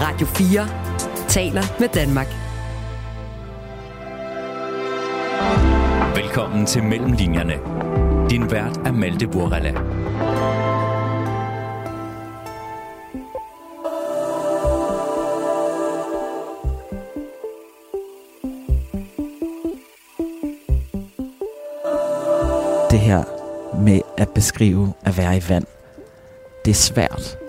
[0.00, 0.68] Radio 4
[1.28, 2.26] taler med Danmark.
[6.16, 7.54] Velkommen til Mellemlinjerne.
[8.30, 9.72] Din vært er Malte Burrella.
[22.90, 23.24] Det her
[23.84, 25.66] med at beskrive at være i vand,
[26.64, 27.47] det er svært.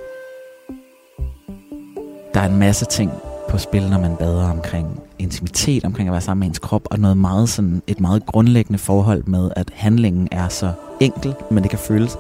[2.40, 3.12] Der er en masse ting
[3.50, 7.00] på spil, når man bader omkring intimitet, omkring at være sammen med ens krop, og
[7.00, 11.70] noget meget sådan, et meget grundlæggende forhold med, at handlingen er så enkel, men det
[11.70, 12.18] kan føles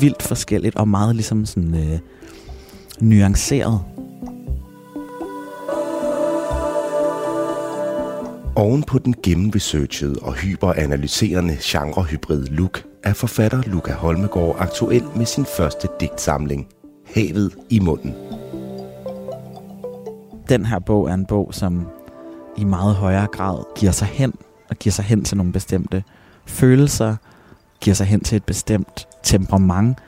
[0.00, 1.98] vildt forskelligt og meget ligesom sådan øh,
[3.00, 3.80] nuanceret.
[8.56, 15.44] Oven på den gennemresearchede og hyperanalyserende genrehybrid look, er forfatter Luca Holmegård aktuel med sin
[15.56, 16.66] første digtsamling,
[17.14, 18.14] Havet i munden.
[20.48, 21.86] Den her bog er en bog, som
[22.56, 24.34] i meget højere grad giver sig hen,
[24.70, 26.04] og giver sig hen til nogle bestemte
[26.46, 27.16] følelser,
[27.80, 29.98] giver sig hen til et bestemt temperament,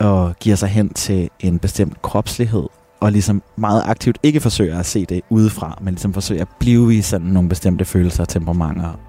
[0.00, 2.66] og giver sig hen til en bestemt kropslighed,
[3.00, 6.94] og ligesom meget aktivt ikke forsøger at se det udefra, men ligesom forsøger at blive
[6.94, 9.00] i sådan nogle bestemte følelser og temperamenter.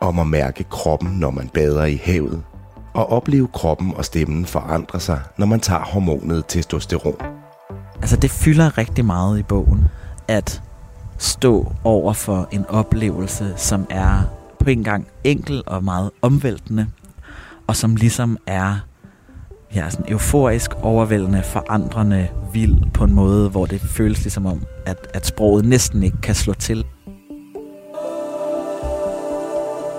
[0.00, 2.42] Om at mærke kroppen, når man bader i havet,
[2.94, 7.43] og opleve kroppen og stemmen forandre sig, når man tager hormonet testosteron.
[7.96, 9.84] Altså det fylder rigtig meget i bogen,
[10.28, 10.62] at
[11.18, 14.22] stå over for en oplevelse, som er
[14.60, 16.86] på en gang enkel og meget omvæltende,
[17.66, 18.76] og som ligesom er
[19.74, 25.06] ja, sådan euforisk, overvældende, forandrende, vild på en måde, hvor det føles ligesom om, at,
[25.14, 26.84] at sproget næsten ikke kan slå til.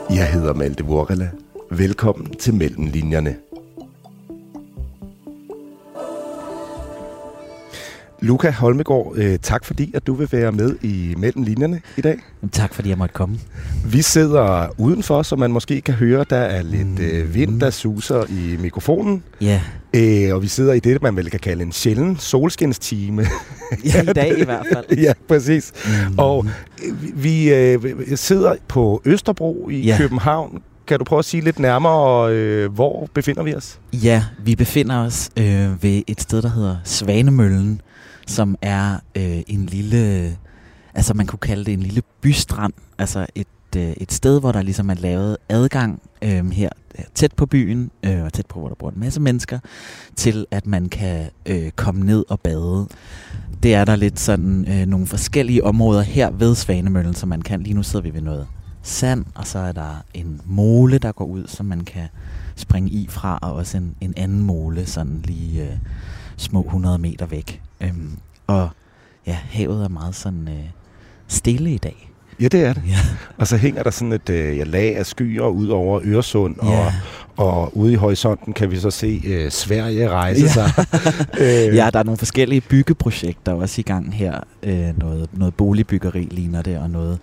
[0.10, 1.30] Jeg hedder Malte Vorela.
[1.72, 3.36] Velkommen til Mellemlinjerne.
[8.26, 12.18] Luca Holmegård, øh, tak fordi at du vil være med i Mellemlinjerne i dag.
[12.52, 13.40] Tak fordi jeg måtte komme.
[13.86, 18.24] Vi sidder udenfor, så man måske kan høre, der er lidt øh, vind, der suser
[18.30, 19.24] i mikrofonen.
[19.42, 19.62] Ja,
[19.98, 23.26] Øh, og vi sidder i det, man vel kan kalde en sjælden solskinstime.
[23.86, 24.98] ja i dag i hvert fald.
[25.06, 25.72] ja, præcis.
[25.86, 26.16] Mm.
[26.20, 26.46] Og
[26.86, 27.80] øh, vi øh,
[28.16, 29.98] sidder på Østerbro i Ja.
[29.98, 30.62] København.
[30.88, 33.80] Kan du prøve at sige lidt nærmere, øh, hvor befinder vi os?
[33.94, 37.82] Ja, vi befinder os øh, ved et sted, der hedder Svanemøllen,
[38.26, 40.38] som er øh, en lille,
[40.94, 43.48] altså man kunne kalde det en lille bystrand, altså et,
[43.78, 46.70] øh, et sted, hvor der ligesom er lavet adgang øhm, øh, her
[47.16, 49.60] tæt på byen, øh, og tæt på, hvor der bor en masse mennesker,
[50.16, 52.88] til at man kan øh, komme ned og bade.
[53.64, 57.62] Det er der lidt sådan øh, nogle forskellige områder her ved Svanemøllen, som man kan.
[57.62, 58.48] Lige nu sidder vi ved noget
[58.82, 62.08] sand, og så er der en mole, der går ud, som man kan
[62.56, 65.78] springe i fra, og også en, en anden mole, sådan lige øh,
[66.38, 67.62] små 100 meter væk.
[67.82, 68.70] Øhm, og
[69.28, 70.66] ja, havet er meget sådan øh,
[71.28, 72.12] stille i dag.
[72.42, 72.84] Ja, det er det.
[72.88, 72.98] Ja.
[73.38, 76.86] Og så hænger der sådan et øh, lag af skyer ud over Øresund, Ja.
[76.86, 76.94] og
[77.74, 80.48] ude i horisonten kan vi så se øh, Sverige rejse Ja.
[80.52, 80.72] sig.
[81.70, 84.40] øh, ja, der er nogle forskellige byggeprojekter også i gang her.
[84.64, 87.20] Øh, noget, noget boligbyggeri ligner det, og noget,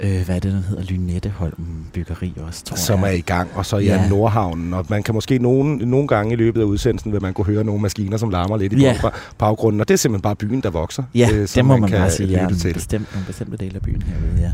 [0.00, 3.16] øh, hvad er det, den hedder, Lynetteholm byggeri også, tror som er jeg.
[3.18, 4.08] i gang, og så ja, Ja.
[4.08, 4.74] Nordhavnen.
[4.74, 7.64] Og man kan måske nogen, nogle gange i løbet af udsendelsen, vil man kunne høre
[7.64, 8.96] nogle maskiner, som larmer lidt i Ja.
[9.38, 9.80] baggrunden.
[9.80, 11.02] Og det er simpelthen bare byen, der vokser.
[11.14, 12.28] Ja, øh, det må man, kan bare sige.
[12.28, 12.72] Ja, nogle, til.
[12.74, 14.52] bestemt, nogle bestemte dele af byen herude,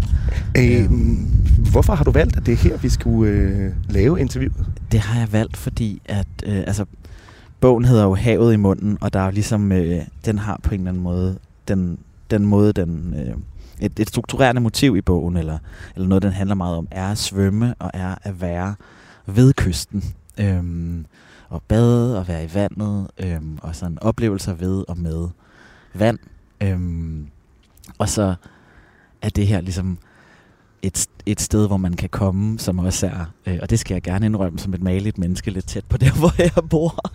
[0.56, 0.80] ja.
[0.82, 0.90] Øh,
[1.72, 4.66] hvorfor har du valgt, at det er her, vi skulle øh, lave interviewet?
[4.92, 6.84] Det har jeg valgt, fordi at, øh, altså,
[7.60, 10.74] bogen hedder jo Havet i munden, og der er jo ligesom, øh, den har på
[10.74, 11.38] en eller anden måde,
[11.68, 11.98] den,
[12.30, 13.34] den måde, den, øh,
[13.80, 15.58] et, et strukturerende motiv i bogen, eller,
[15.94, 18.74] eller noget, den handler meget om, er at svømme og er at være
[19.26, 20.04] ved kysten.
[20.38, 20.64] Øh,
[21.48, 25.28] og bade og være i vandet, øh, og sådan oplevelser ved og med
[25.94, 26.18] vand.
[26.60, 26.80] Øh,
[27.98, 28.34] og så
[29.22, 29.98] er det her ligesom
[30.82, 34.02] et, et sted, hvor man kan komme, som også er, øh, og det skal jeg
[34.02, 37.10] gerne indrømme som et maligt menneske, lidt tæt på der, hvor jeg bor,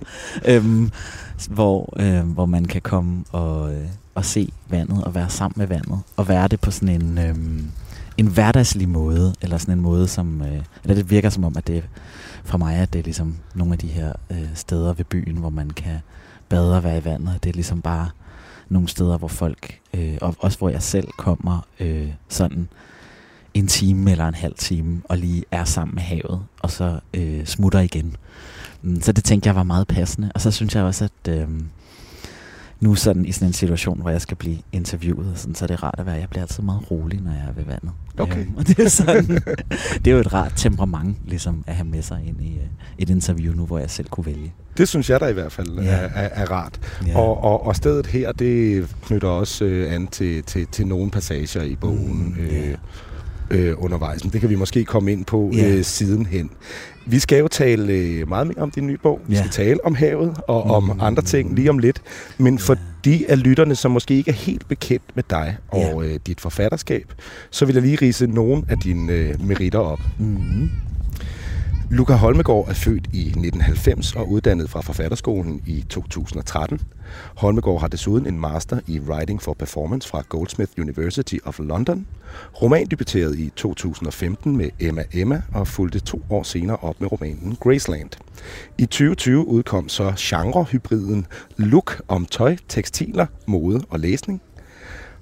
[0.45, 0.91] øhm,
[1.50, 5.67] hvor, øh, hvor man kan komme og, øh, og se vandet, og være sammen med
[5.67, 7.35] vandet, og være det på sådan en, øh,
[8.17, 11.67] en hverdagslig måde, eller sådan en måde, som, øh, eller det virker som om, at
[11.67, 11.84] det
[12.43, 15.49] for mig, at det er ligesom nogle af de her øh, steder ved byen, hvor
[15.49, 15.99] man kan
[16.49, 18.09] bade og være i vandet, det er ligesom bare
[18.70, 22.67] nogle steder, hvor folk, øh, og også hvor jeg selv kommer øh, sådan
[23.59, 27.45] en time eller en halv time, og lige er sammen med havet, og så øh,
[27.45, 28.15] smutter igen.
[28.81, 30.31] Mm, Så det tænkte jeg var meget passende.
[30.35, 31.47] Og så synes jeg også, at øh,
[32.79, 35.83] nu sådan i sådan en situation, hvor jeg skal blive interviewet, sådan, så er det
[35.83, 36.15] rart at være.
[36.15, 37.91] Jeg bliver altid meget rolig, når jeg er ved vandet.
[38.17, 38.39] Okay.
[38.41, 39.25] Øhm, og det er, sådan,
[40.05, 42.63] det er jo et rart temperament, ligesom at have med sig ind i øh,
[42.97, 44.53] et interview nu, hvor jeg selv kunne vælge.
[44.77, 45.85] Det synes jeg da i hvert fald Ja.
[45.91, 46.79] er, er, er rart.
[47.07, 47.17] Ja.
[47.19, 51.61] Og, og, og stedet her, det knytter også øh, an til, til, til nogle passager
[51.63, 52.75] i bogen Mm, øh, ja.
[53.52, 54.23] Øh, undervejs.
[54.23, 55.67] Men det kan vi måske komme ind på Ja.
[55.70, 56.49] øh, sidenhen.
[57.05, 59.20] Vi skal jo tale øh, meget mere om din nye bog.
[59.28, 59.40] Vi Ja.
[59.40, 60.91] skal tale om havet og om Mm.
[60.99, 62.02] andre ting lige om lidt.
[62.38, 62.59] Men Ja.
[62.59, 65.94] for de af lytterne, som måske ikke er helt bekendt med dig Ja.
[65.94, 67.14] og øh, dit forfatterskab,
[67.52, 70.00] så vil jeg lige rise nogle af dine øh, meritter op.
[70.20, 70.70] Mm.
[71.90, 76.79] Luca Holmegård er født i 1990 og uddannet fra Forfatterskolen i 2013.
[77.35, 82.07] Holmegård har desuden en master i Writing for Performance fra Goldsmith University of London.
[82.61, 87.57] Roman debuterede i 2015 med Emma Emma og fulgte to år senere op med romanen
[87.63, 88.09] Graceland.
[88.77, 91.27] I 2020 udkom så genrehybriden
[91.57, 94.41] Look om tøj, tekstiler, mode og læsning.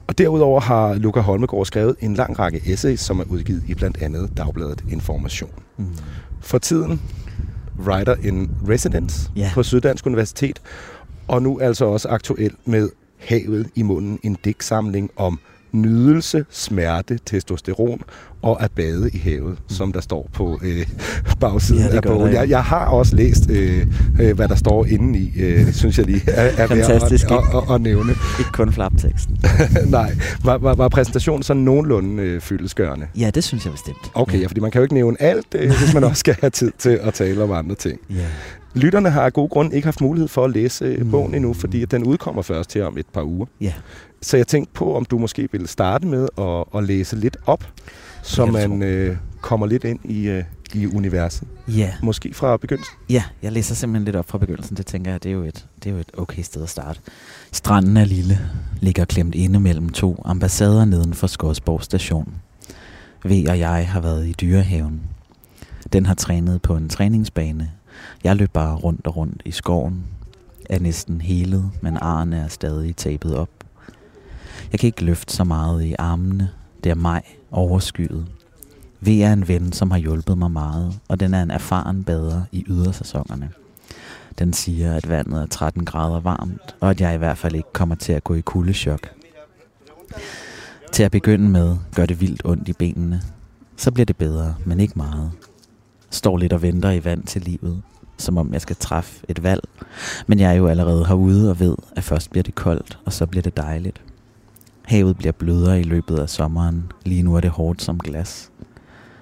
[0.07, 3.97] Og derudover har Luca Holmegård skrevet en lang række essays, som er udgivet i blandt
[4.01, 5.49] andet Dagbladet Information.
[5.77, 5.85] Mm.
[6.41, 7.01] For tiden
[7.79, 9.51] writer in residence Ja.
[9.53, 10.61] på Syddansk Universitet,
[11.27, 15.39] og nu altså også aktuel med Havet i munden, en digtsamling om
[15.71, 18.01] nydelse, smerte, testosteron
[18.41, 19.69] og at bade i havet, mm.
[19.75, 20.87] som der står på øh,
[21.39, 22.33] bagsiden Ja, af bogen.
[22.33, 23.87] Jeg, jeg har også læst, øh,
[24.21, 27.37] øh, hvad der står inde i, øh, synes jeg lige er, er værd Fantastisk, at,
[27.37, 28.11] at, at, at nævne.
[28.39, 29.37] Ikke kun flapteksten.
[29.85, 33.07] Nej, var, var, var præsentationen sådan nogenlunde øh, fyldesgørende?
[33.17, 34.11] Ja, det synes jeg bestemt.
[34.13, 36.49] Okay, ja, fordi man kan jo ikke nævne alt, øh, hvis man også skal have
[36.49, 37.99] tid til at tale om andre ting.
[38.09, 38.15] Ja.
[38.75, 41.11] Lytterne har af god grund ikke haft mulighed for at læse øh, Mm.
[41.11, 43.45] bogen endnu, fordi den udkommer først her om et par uger.
[43.61, 43.73] Ja.
[44.21, 47.67] Så jeg tænkte på, om du måske ville starte med at, at læse lidt op,
[48.23, 50.43] så man øh, kommer lidt ind i, øh,
[50.73, 51.47] i universet.
[51.67, 51.91] Ja.
[52.03, 52.95] Måske fra begyndelsen.
[53.09, 54.77] Ja, jeg læser simpelthen lidt op fra begyndelsen.
[54.77, 56.99] Det tænker jeg, det er jo et, det er jo et okay sted at starte.
[57.51, 58.39] Stranden er lille,
[58.81, 62.33] ligger klemt inde mellem to ambassader neden for Skodsborg station.
[63.25, 65.01] V og jeg har været i dyrehaven.
[65.93, 67.71] Den har trænet på en træningsbane.
[68.25, 70.05] Jeg løb bare rundt og rundt i skoven.
[70.69, 73.49] Er næsten helet, men arne er stadig tabet op.
[74.71, 76.49] Jeg kan ikke løfte så meget i armene.
[76.83, 78.27] Det er mig, overskyet.
[79.01, 82.41] V er en ven, som har hjulpet mig meget, og den er en erfaren bader
[82.51, 83.49] i ydersæsonerne.
[84.39, 87.73] Den siger, at vandet er 13 grader varmt, og at jeg i hvert fald ikke
[87.73, 89.09] kommer til at gå i kuldechok.
[90.91, 93.21] Til at begynde med gør det vildt ondt i benene.
[93.77, 95.31] Så bliver det bedre, men ikke meget.
[96.09, 97.81] Står lidt og venter i vand til livet,
[98.17, 99.63] som om jeg skal træffe et valg.
[100.27, 103.25] Men jeg er jo allerede herude og ved, at først bliver det koldt, og så
[103.25, 104.01] bliver det dejligt.
[104.85, 106.91] Havet bliver blødere i løbet af sommeren.
[107.05, 108.51] Lige nu er det hårdt som glas.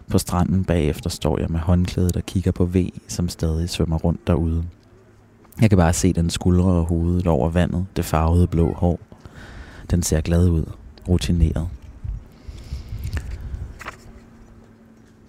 [0.07, 4.27] På stranden bagefter står jeg med håndklædet og kigger på V, som stadig svømmer rundt
[4.27, 4.63] derude.
[5.61, 8.99] Jeg kan bare se den skuldre og hovedet over vandet, det farvede blå hår.
[9.91, 10.65] Den ser glad ud,
[11.09, 11.67] rutineret.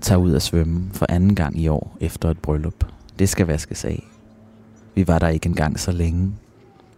[0.01, 2.94] Tager ud at svømme for anden gang i år efter et bryllup.
[3.19, 4.05] Det skal vaskes af.
[4.95, 6.33] Vi var der ikke engang så længe.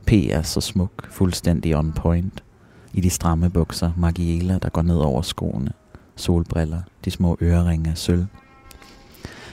[0.06, 2.44] P er så smuk, fuldstændig on point.
[2.92, 5.72] I de stramme bukser, Margiela, der går ned over skoene
[6.16, 8.26] solbriller, de små øreringe af sølv.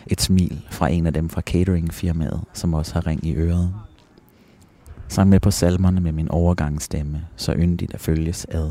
[0.08, 3.74] Et smil fra en af dem fra cateringfirmaet, som også har ring i øret.
[5.08, 8.70] Sang med på salmerne med min overgangsstemme, så yndigt at følges ad.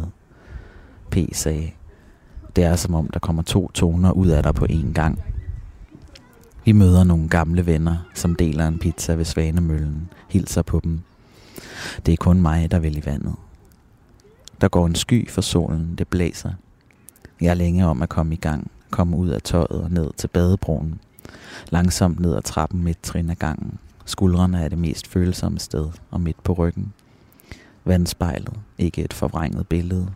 [1.11, 1.71] P sagde,
[2.57, 5.23] det er som om der kommer to toner ud af dig på én gang.
[6.65, 11.01] Vi møder nogle gamle venner, som deler en pizza ved Svanemøllen, hilser på dem.
[12.07, 13.35] Det er kun mig, der vil i vandet.
[14.61, 16.53] Der går en sky for solen, det blæser.
[17.41, 20.29] Jeg er længe om at komme i gang, komme ud af tøjet og ned til
[20.29, 21.01] badebroen.
[21.71, 23.79] Langsomt ned ad trappen midt trin ad gangen.
[24.05, 26.93] Skuldrene er det mest følsomme sted, og midt på ryggen.
[27.85, 30.09] Vandspejlet, ikke et forvrænget billede.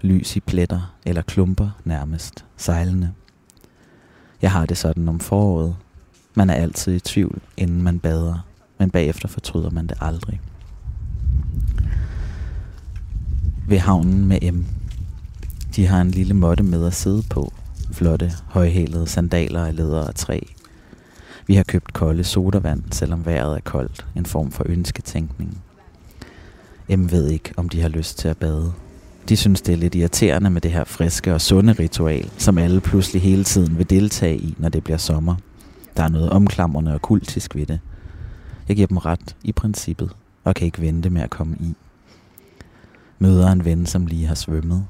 [0.00, 3.12] Lys i pletter eller klumper nærmest, sejlende.
[4.42, 5.76] Jeg har det sådan om foråret.
[6.34, 8.46] Man er altid i tvivl, inden man bader,
[8.78, 10.40] men bagefter fortryder man det aldrig.
[13.68, 14.64] Ved havnen med M
[15.76, 17.52] de har en lille måtte med at sidde på.
[17.92, 20.40] Flotte, højhælede sandaler af læder og træ.
[21.46, 24.06] Vi har købt kolde sodavand, selvom vejret er koldt.
[24.16, 25.62] En form for ønsketænkning.
[26.88, 28.72] M ved ikke, om de har lyst til at bade.
[29.28, 32.80] De synes, det er lidt irriterende med det her friske og sunde ritual, som alle
[32.80, 35.34] pludselig hele tiden vil deltage i, når det bliver sommer.
[35.96, 37.80] Der er noget omklamrende og kultisk ved det.
[38.68, 40.10] Jeg giver dem ret i princippet,
[40.44, 41.74] og kan ikke vente med at komme i.
[43.18, 44.86] Møder en ven, som lige har svømmet,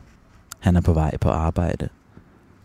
[0.64, 1.88] han er på vej på arbejde.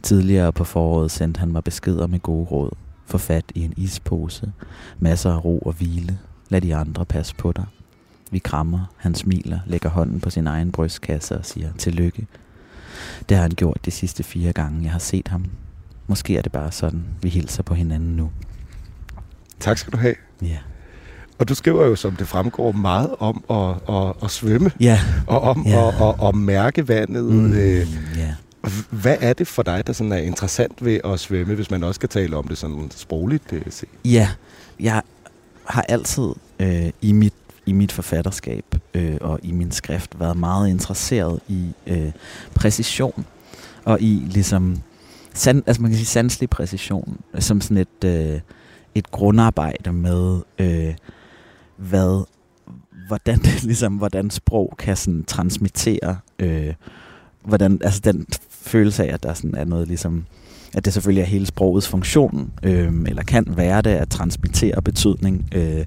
[0.04, 2.72] Tidligere på foråret sendte han mig beskeder med gode råd.
[3.06, 4.52] Få fat i en ispose.
[5.00, 6.20] Masser af ro og hvile.
[6.50, 7.66] Lad de andre passe på dig.
[8.32, 12.28] Vi krammer, han smiler, lægger hånden på sin egen brystkasse og siger tillykke.
[13.30, 15.46] Det har han gjort de sidste fire gange, jeg har set ham.
[16.08, 18.32] Måske er det bare sådan, vi hilser på hinanden nu.
[19.60, 20.16] Tak skal du have.
[20.42, 20.58] Ja.
[21.40, 25.00] Og du skriver jo, som det fremgår, meget om at, at, at svømme, Ja.
[25.28, 25.88] og om Ja.
[25.88, 27.24] at, at, at mærke vandet.
[27.24, 27.54] Mm.
[27.54, 28.36] Øh, ja.
[28.90, 31.98] hvad er det for dig, der sådan er interessant ved at svømme, hvis man også
[31.98, 33.90] skal tale om det sådan sprogligt øh, set?
[34.06, 34.30] Ja,
[34.80, 35.02] jeg
[35.66, 37.34] har altid øh, i mit
[37.70, 42.12] i mit forfatterskab øh, og i min skrift været meget interesseret i øh,
[42.56, 43.26] præcision.
[43.86, 44.82] Og i ligesom
[45.34, 48.40] san, altså man kan sige sanselig præcision som sådan et øh,
[48.96, 50.94] et grundarbejde med øh,
[51.78, 52.26] hvad
[53.08, 56.74] hvordan det ligesom hvordan sprog kan sådan transmittere øh,
[57.44, 60.26] hvordan altså den følelse af at der sådan er noget ligesom
[60.80, 65.50] at det selvfølgelig er hele sprogets funktion, øh, eller kan være det, at transmittere betydning
[65.56, 65.86] øh,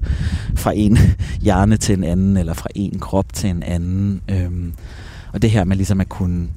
[0.55, 0.99] fra en
[1.45, 4.23] hjerne til en anden, eller fra en krop til en anden.
[4.31, 4.73] Øh,
[5.33, 6.49] og det her med ligesom at kunne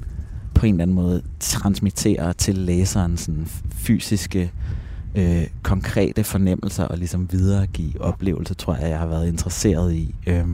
[0.53, 4.51] på en eller anden måde transmittere til læseren sådan fysiske,
[5.15, 10.15] øh, konkrete fornemmelser, og ligesom videregive oplevelser, tror jeg, jeg har været interesseret i.
[10.27, 10.45] Øh,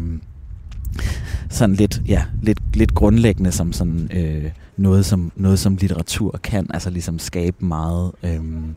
[1.50, 6.68] sådan lidt, ja, lidt, lidt grundlæggende som sådan øh, noget, som, noget, som litteratur kan,
[6.74, 8.76] altså ligesom skabe meget øhm,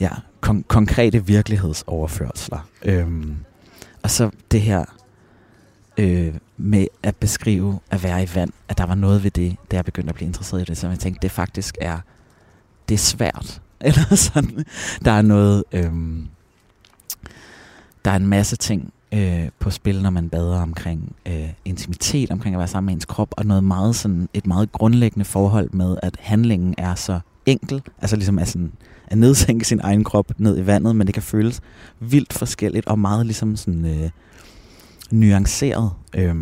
[0.00, 0.10] ja,
[0.46, 2.68] kon- konkrete virkelighedsoverførsler.
[2.84, 3.36] Øhm,
[4.02, 4.84] og så det her
[5.98, 9.76] øh, med at beskrive at være i vand, at der var noget ved det, da
[9.76, 11.98] jeg begyndte at blive interesseret i det, så jeg tænkte, det faktisk er,
[12.88, 13.62] det er svært.
[13.80, 14.64] Eller sådan,
[15.04, 16.28] der er noget, øhm,
[18.04, 22.54] der er en masse ting, øh, på spil, når man bader omkring øh, intimitet, omkring
[22.54, 25.96] at være sammen med ens krop, og noget meget sådan, et meget grundlæggende forhold med,
[26.02, 28.72] at handlingen er så enkel, altså ligesom at, sådan,
[29.06, 31.60] at nedsænke sin egen krop ned i vandet, men det kan føles
[32.00, 34.10] vildt forskelligt, og meget ligesom sådan øh,
[35.10, 35.90] nuanceret.
[36.14, 36.34] Øh,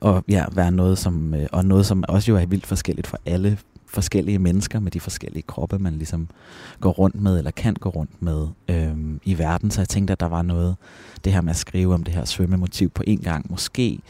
[0.00, 3.18] og ja, være noget som, øh, og noget som også jo er vildt forskelligt for
[3.26, 3.58] alle
[3.90, 6.28] forskellige mennesker med de forskellige kroppe, man ligesom
[6.80, 9.70] går rundt med, eller kan gå rundt med øhm, i verden.
[9.70, 10.76] Så jeg tænkte, at der var noget,
[11.24, 13.50] det her med at skrive om det her svømmemotiv på en gang.
[13.50, 14.00] Måske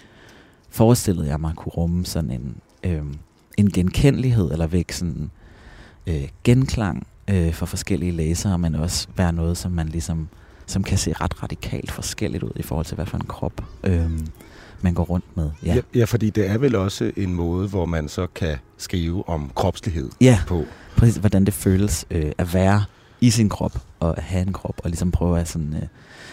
[0.71, 3.15] forestillede jeg mig at kunne rumme sådan en, øhm,
[3.57, 5.31] en genkendelighed, eller væk sådan
[6.07, 10.29] øh, genklang øh, for forskellige læsere, men også være noget, som man ligesom,
[10.67, 14.27] som kan se ret radikalt forskelligt ud i forhold til, hvad for en krop øhm,
[14.85, 15.51] man går rundt med.
[15.65, 15.75] Ja.
[15.75, 19.51] Ja, ja, fordi det er vel også en måde, hvor man så kan skrive om
[19.55, 20.39] kropslighed Ja.
[20.47, 20.65] på.
[20.97, 22.85] præcis, hvordan det føles øh, at være
[23.21, 25.83] i sin krop, og at have en krop, og ligesom prøve at, sådan, øh,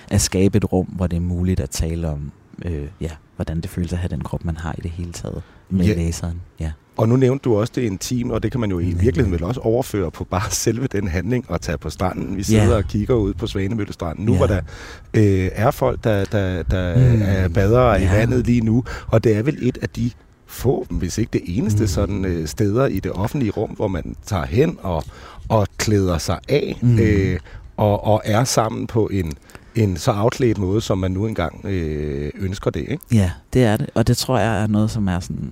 [0.09, 2.31] at skabe et rum, hvor det er muligt at tale om,
[2.65, 5.41] øh, ja, hvordan det føles at have den krop, man har i det hele taget
[5.69, 5.93] med Ja.
[5.95, 6.41] læseren.
[6.59, 6.71] Ja.
[6.97, 9.01] Og nu nævnte du også det intime, og det kan man jo i Mm.
[9.01, 12.37] virkeligheden vel også overføre på bare selve den handling og tage på stranden.
[12.37, 14.37] Vi sidder og kigger ud på Svanemøllestranden nu, Ja.
[14.37, 14.61] hvor der
[15.13, 17.21] øh, er folk, der, der, der Mm.
[17.25, 18.13] er badere i Ja.
[18.17, 20.11] vandet lige nu, og det er vel et af de
[20.47, 21.87] få, hvis ikke det eneste Mm.
[21.87, 25.03] sådan øh, steder i det offentlige rum, hvor man tager hen og,
[25.49, 26.99] og klæder sig af Mm.
[26.99, 27.39] øh,
[27.77, 29.33] og, og er sammen på en,
[29.75, 32.81] en så afklædt måde, som man nu engang øh, ønsker det.
[32.81, 32.97] Ikke?
[33.13, 35.51] ja, det er det, og det tror jeg er noget, som er sådan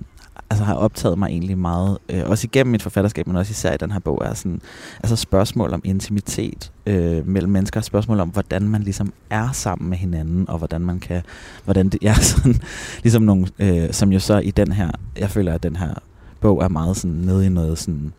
[0.50, 3.76] altså har optaget mig egentlig meget, øh, også igennem mit forfatterskab, men også især i
[3.76, 4.60] den her bog, er sådan,
[5.02, 9.98] altså spørgsmål om intimitet øh, mellem mennesker, spørgsmål om, hvordan man ligesom er sammen med
[9.98, 11.22] hinanden, og hvordan man kan,
[11.64, 12.60] hvordan det er sådan,
[13.02, 15.94] ligesom nogle, øh, som jo så i den her, jeg føler, at den her
[16.40, 18.12] bog er meget sådan nede i noget sådan,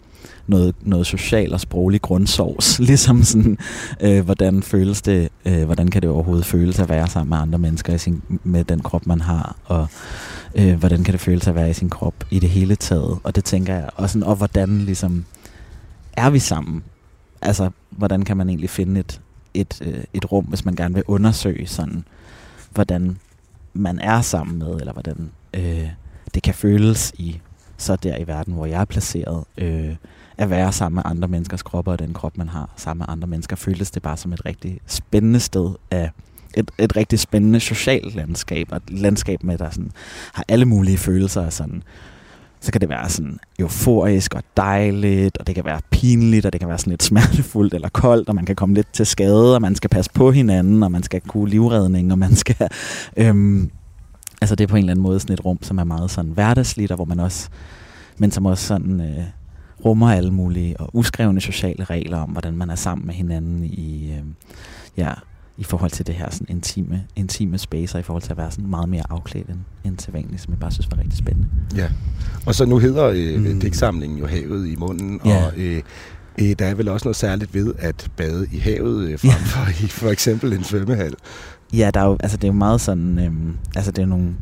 [0.47, 3.57] noget, noget social og sproglig grundsovs, ligesom sådan,
[4.01, 7.59] øh, hvordan føles det, øh, hvordan kan det overhovedet føles at være sammen med andre
[7.59, 9.87] mennesker i sin, med den krop, man har, og
[10.55, 13.35] øh, hvordan kan det føles at være i sin krop i det hele taget, og
[13.35, 15.25] det tænker jeg, og, sådan, og hvordan ligesom
[16.13, 16.83] er vi sammen,
[17.41, 19.21] altså hvordan kan man egentlig finde et,
[19.53, 22.03] et, øh, et rum, hvis man gerne vil undersøge sådan,
[22.71, 23.17] hvordan
[23.73, 25.89] man er sammen med, eller hvordan øh,
[26.33, 27.39] det kan føles i
[27.77, 29.95] så der i verden, hvor jeg er placeret, øh,
[30.37, 33.27] at være sammen med andre menneskers kroppe og den krop, man har sammen med andre
[33.27, 36.11] mennesker, føltes det bare som et rigtig spændende sted af
[36.53, 39.91] et, et rigtig spændende socialt landskab, og et landskab med, der sådan,
[40.33, 41.83] har alle mulige følelser og sådan,
[42.61, 46.61] så kan det være sådan euforisk og dejligt, og det kan være pinligt, og det
[46.61, 49.61] kan være sådan lidt smertefuldt eller koldt, og man kan komme lidt til skade, og
[49.61, 52.55] man skal passe på hinanden, og man skal kunne livredning, og man skal...
[53.17, 53.69] Øhm,
[54.41, 56.31] altså det er på en eller anden måde sådan et rum, som er meget sådan
[56.31, 57.49] hverdagsligt, og hvor man også,
[58.17, 59.23] men som også sådan øh,
[59.85, 64.11] rummer alle mulige og uskrevne sociale regler om, hvordan man er sammen med hinanden i,
[64.11, 64.23] øh,
[64.97, 65.13] ja,
[65.57, 68.69] i forhold til det her sådan intime, intime spacer, i forhold til at være sådan
[68.69, 71.47] meget mere afklædt end, end til vanligt, som jeg bare synes var rigtig spændende.
[71.75, 71.89] Ja.
[72.45, 73.59] Og så nu hedder øh, Mm.
[73.59, 75.45] digtsamlingen jo Havet i munden, Ja.
[75.45, 75.81] og øh,
[76.41, 79.35] øh, der er vel også noget særligt ved at bade i havet, øh, frem Ja.
[79.35, 81.13] for i for eksempel en svømmehal.
[81.73, 84.35] Ja, der er jo, altså det er jo meget sådan, øhm, altså det er nogle,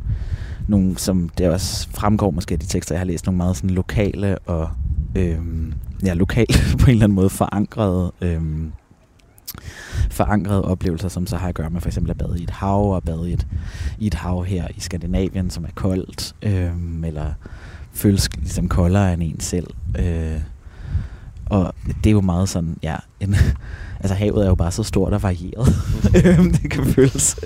[0.68, 3.70] nogle, som det også fremgår måske af de tekster, jeg har læst, nogle meget sådan
[3.70, 4.68] lokale og,
[5.16, 8.42] øhm, ja, lokalt på en eller anden måde forankrede, øh,
[10.10, 12.94] forankrede oplevelser, som så har at gøre med for eksempel at bade i et hav,
[12.94, 13.46] og bade i et,
[13.98, 16.70] i et hav her i Skandinavien, som er koldt, øh,
[17.04, 17.32] eller
[17.92, 19.66] føles ligesom koldere end en selv.
[19.98, 20.40] Øh,
[21.46, 23.34] og det er jo meget sådan, ja, en,
[24.00, 25.66] altså havet er jo bare så stort og varieret.
[26.62, 27.36] Det kan føles.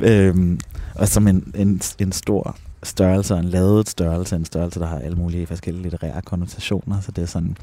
[0.00, 0.60] Øhm,
[0.94, 4.98] og som en, en, en stor størrelse, og en lavet størrelse, en størrelse, der har
[4.98, 7.00] alle mulige forskellige litterære konnotationer.
[7.00, 7.56] Så det er sådan,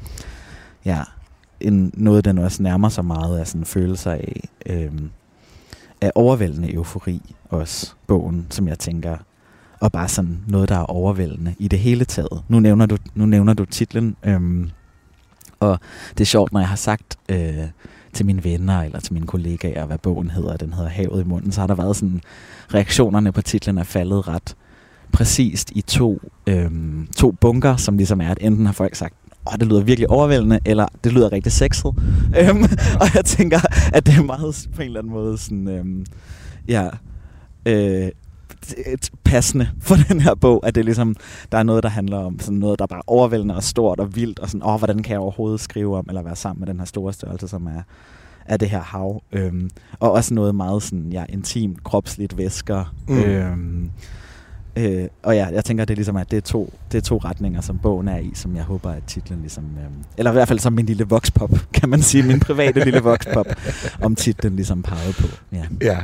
[0.84, 1.02] ja,
[1.60, 4.92] en, noget, den også nærmer sig meget af sådan følelser af, øh,
[6.00, 9.16] af overvældende eufori også, bogen, som jeg tænker,
[9.80, 12.42] og bare sådan noget, der er overvældende i det hele taget.
[12.48, 14.68] Nu nævner du, nu nævner du titlen, øh,
[15.60, 15.78] og
[16.10, 17.64] det er sjovt, når jeg har sagt øh,
[18.12, 21.52] til mine venner eller til mine kollegaer, hvad bogen hedder, den hedder Havet i munden,
[21.52, 22.20] så har der været sådan,
[22.74, 24.56] reaktionerne på titlen er faldet ret
[25.16, 29.14] præcist i to, øhm, to bunker, som ligesom er, at enten har folk sagt,
[29.46, 31.94] åh, det lyder virkelig overvældende, eller det lyder rigtig sexet.
[32.40, 32.62] øhm,
[33.00, 33.60] og jeg tænker,
[33.92, 36.06] at det er meget på en eller anden måde sådan, øhm,
[36.68, 36.88] ja,
[37.66, 38.08] øh,
[39.24, 41.16] passende for den her bog, at det ligesom,
[41.52, 44.16] der er noget, der handler om sådan noget, der er bare overvældende og stort og
[44.16, 46.78] vildt, og sådan, åh, hvordan kan jeg overhovedet skrive om, eller være sammen med den
[46.78, 47.82] her store størrelse, som er,
[48.44, 49.22] er det her hav.
[49.32, 49.70] Øhm,
[50.00, 52.94] og også noget meget sådan, ja, intimt, kropsligt væsker.
[53.08, 53.18] Mm.
[53.18, 53.90] Øhm,
[54.76, 57.16] øh, og ja, jeg tænker, det er ligesom, at det er, to, det er to
[57.16, 60.48] retninger, som bogen er i, som jeg håber, at titlen ligesom, øhm, eller i hvert
[60.48, 63.46] fald som min lille voxpop, kan man sige, min private lille voxpop,
[64.06, 65.26] om titlen ligesom pegede på.
[65.52, 65.64] Ja.
[65.82, 65.98] ja,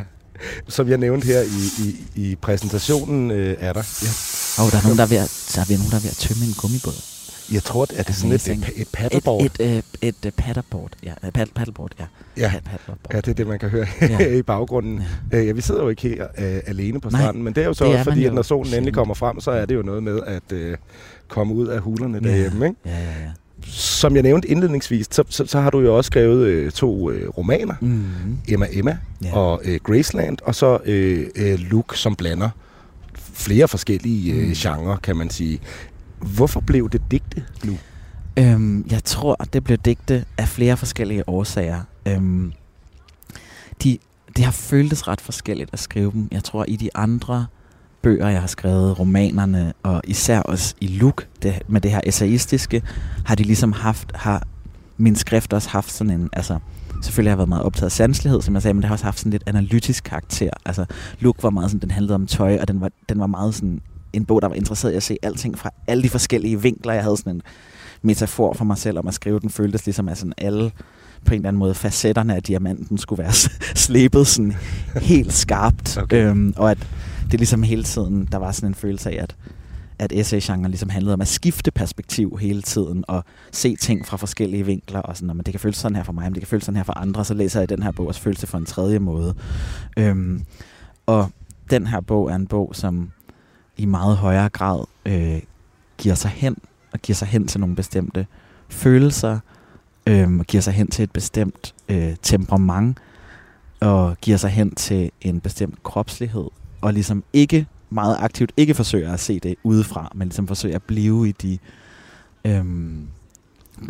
[0.69, 3.83] som jeg nævnte her i, i, i præsentationen, øh, er der.
[4.03, 4.63] Ja.
[4.65, 6.17] Og der er nogen, der er ved at, der er nogen, der er ved at
[6.17, 7.12] tømme en gummibåd.
[7.53, 9.45] Jeg tror, at det er sådan et, et, et paddleboard.
[9.45, 11.13] Et, et, et, et, et paddleboard, ja.
[11.35, 12.05] Pad, paddleboard, ja.
[12.37, 12.53] Ja.
[13.13, 14.27] ja, det er det, man kan høre ja.
[14.39, 15.03] i baggrunden.
[15.33, 15.39] Ja.
[15.39, 17.67] Øh, ja, vi sidder jo ikke her uh, alene på stranden, Nej, men det er
[17.67, 20.03] jo så også fordi, at når solen endelig kommer frem, så er det jo noget
[20.03, 20.75] med at uh,
[21.29, 22.29] komme ud af hulerne ja.
[22.29, 22.67] derhjemme.
[22.67, 22.79] Ikke?
[22.87, 23.31] Ja, ja, ja
[23.67, 27.29] som jeg nævnte indledningsvis, så, så, så har du jo også skrevet øh, to øh,
[27.29, 27.75] romaner.
[27.81, 28.05] Mm.
[28.49, 29.37] Emma Emma yeah.
[29.37, 32.49] og øh, Graceland, og så øh, øh, Luke, som blander
[33.35, 34.55] flere forskellige øh, mm.
[34.55, 35.61] genrer, kan man sige.
[36.23, 37.79] Hvorfor blev det digte nu?
[38.37, 41.81] Øhm, jeg tror, det blev digte af flere forskellige årsager.
[42.07, 42.53] Øhm,
[43.83, 43.99] de,
[44.37, 46.29] det har føltes ret forskelligt at skrive dem.
[46.33, 47.47] Jeg tror, i de andre
[48.03, 52.83] bøger, jeg har skrevet, romanerne, og især også i Luk, det, med det her essayistiske,
[53.25, 54.43] har de ligesom haft, har
[54.97, 56.59] min skrift også haft sådan en, altså,
[57.03, 59.05] selvfølgelig har jeg været meget optaget af sanselighed, som jeg sagde, men det har også
[59.05, 60.51] haft sådan lidt analytisk karakter.
[60.65, 60.85] Altså,
[61.21, 63.81] Luk var meget sådan, den handlede om tøj, og den var, den var meget sådan
[64.13, 66.93] en bog, der var interesseret i at se alting fra alle de forskellige vinkler.
[66.93, 67.43] Jeg havde sådan en
[68.03, 70.73] metafor for mig selv om at skrive, den føltes ligesom af sådan alle
[71.25, 73.33] på en eller anden måde facetterne af diamanten skulle være
[73.75, 74.55] slebet sådan
[75.03, 75.99] helt skarpt.
[75.99, 76.31] Okay.
[76.31, 76.79] Øhm, og at
[77.31, 79.37] det ligesom hele tiden, der var sådan en følelse af, at,
[79.99, 84.67] at essay-genre ligesom handlede om at skifte perspektiv hele tiden, og se ting fra forskellige
[84.67, 86.65] vinkler, og sådan, men det kan føles sådan her for mig, men det kan føles
[86.65, 88.59] sådan her for andre, så læser jeg den her bog, og så føles det for
[88.59, 89.35] en tredje måde.
[89.97, 90.45] Øhm,
[91.07, 91.31] og
[91.71, 93.11] den her bog er en bog, som
[93.77, 95.41] i meget højere grad øh,
[95.99, 96.57] giver sig hen,
[96.93, 98.27] og giver sig hen til nogle bestemte
[98.69, 99.39] følelser,
[100.07, 102.99] øh, og giver sig hen til et bestemt øh, temperament,
[103.81, 106.47] og giver sig hen til en bestemt kropslighed,
[106.81, 110.83] og ligesom ikke meget aktivt ikke forsøger at se det udefra, men ligesom forsøger at
[110.83, 111.59] blive i de
[112.45, 112.65] Øh,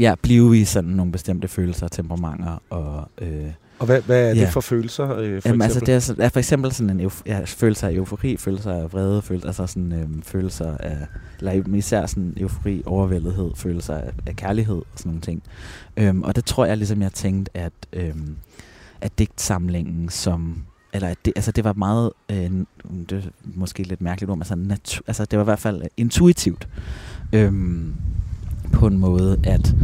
[0.00, 4.40] ja, blive i sådan nogle bestemte følelser, temperamenter og øh, og hvad, hvad er ja.
[4.40, 5.16] det for følelser?
[5.16, 7.92] Øh, for Jamen, altså, det er, er for eksempel sådan en euf- ja, følelse af
[7.92, 10.96] eufori, følelser af vrede, følelser, altså sådan, øhm, følelser af,
[11.38, 15.42] eller især sådan eufori, overvældethed, følelser af, af kærlighed og sådan nogle ting.
[15.96, 18.36] Øhm, og det tror jeg ligesom, jeg tænkte, at, øhm,
[19.00, 22.50] at digtsamlingen, som eller det, altså det var meget, øh,
[23.10, 25.82] det er måske lidt mærkeligt ord, men altså, natu- altså det var i hvert fald
[25.96, 26.68] intuitivt
[27.32, 27.94] øhm,
[28.72, 29.74] på en måde, at,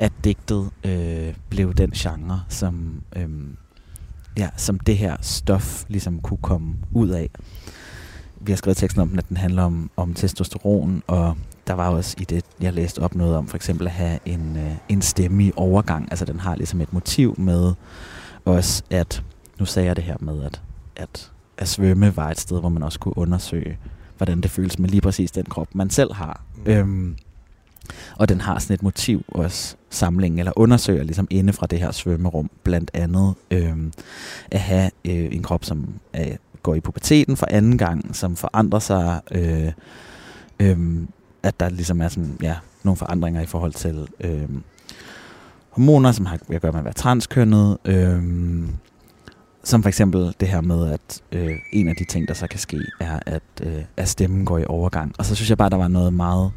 [0.00, 3.28] at digtet øh, blev den genre, som, øh,
[4.38, 7.30] ja, som det her stof ligesom kunne komme ud af.
[8.40, 11.36] Vi har skrevet teksten om den, at den handler om, om testosteron, og
[11.66, 14.56] der var også i det, jeg læste op noget om, for eksempel at have en,
[14.56, 16.08] øh, en stemme i overgang.
[16.10, 17.72] Altså den har ligesom et motiv med
[18.44, 19.22] også, at
[19.58, 20.62] nu sagde jeg det her med, at,
[20.96, 23.78] at at svømme var et sted, hvor man også kunne undersøge,
[24.16, 26.44] hvordan det føles med lige præcis den krop, man selv har.
[26.56, 26.72] Mm.
[26.72, 27.16] Øhm,
[28.16, 31.90] og den har sådan et motiv også, samlingen, eller undersøger ligesom inde fra det her
[31.90, 33.76] svømmerum, blandt andet øh,
[34.50, 38.78] at have øh, en krop, som er, går i puberteten for anden gang, som forandrer
[38.78, 39.72] sig, øh,
[40.60, 40.78] øh,
[41.42, 44.48] at der ligesom er sådan, ja, nogle forandringer i forhold til øh,
[45.70, 48.22] hormoner, som har at gøre med at være transkønnet, øh,
[49.64, 52.60] som for eksempel det her med, at øh, en af de ting, der så kan
[52.60, 55.14] ske, er, at, øh, at stemmen går i overgang.
[55.18, 56.52] Og så synes jeg bare, der var noget meget...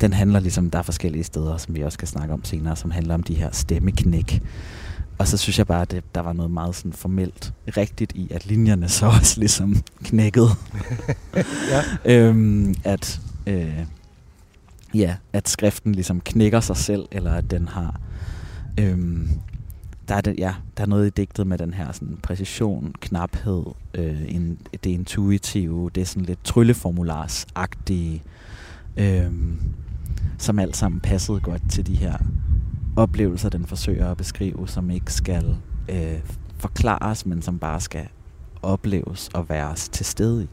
[0.00, 2.90] Den handler ligesom, der er forskellige steder, som vi også skal snakke om senere, som
[2.90, 4.42] handler om de her stemmeknæk.
[5.18, 8.28] Og så synes jeg bare, at det, der var noget meget sådan formelt rigtigt i,
[8.30, 10.48] at linjerne så også ligesom knækkede.
[11.72, 11.82] ja.
[12.04, 13.86] øhm, at, øh,
[14.94, 18.00] ja, at skriften ligesom knækker sig selv, eller at den har...
[18.80, 19.28] Øhm,
[20.08, 23.64] der er, det, ja, der er noget i digtet med den her sådan, præcision, knaphed,
[23.94, 28.22] øh, en, det intuitive, det er sådan lidt trylleformularsagtige,
[28.96, 29.32] øh,
[30.38, 32.18] som alt sammen passede godt til de her
[32.96, 35.56] oplevelser, den forsøger at beskrive, som ikke skal
[35.88, 36.20] øh,
[36.58, 38.08] forklares, men som bare skal
[38.62, 40.48] opleves og være til stede i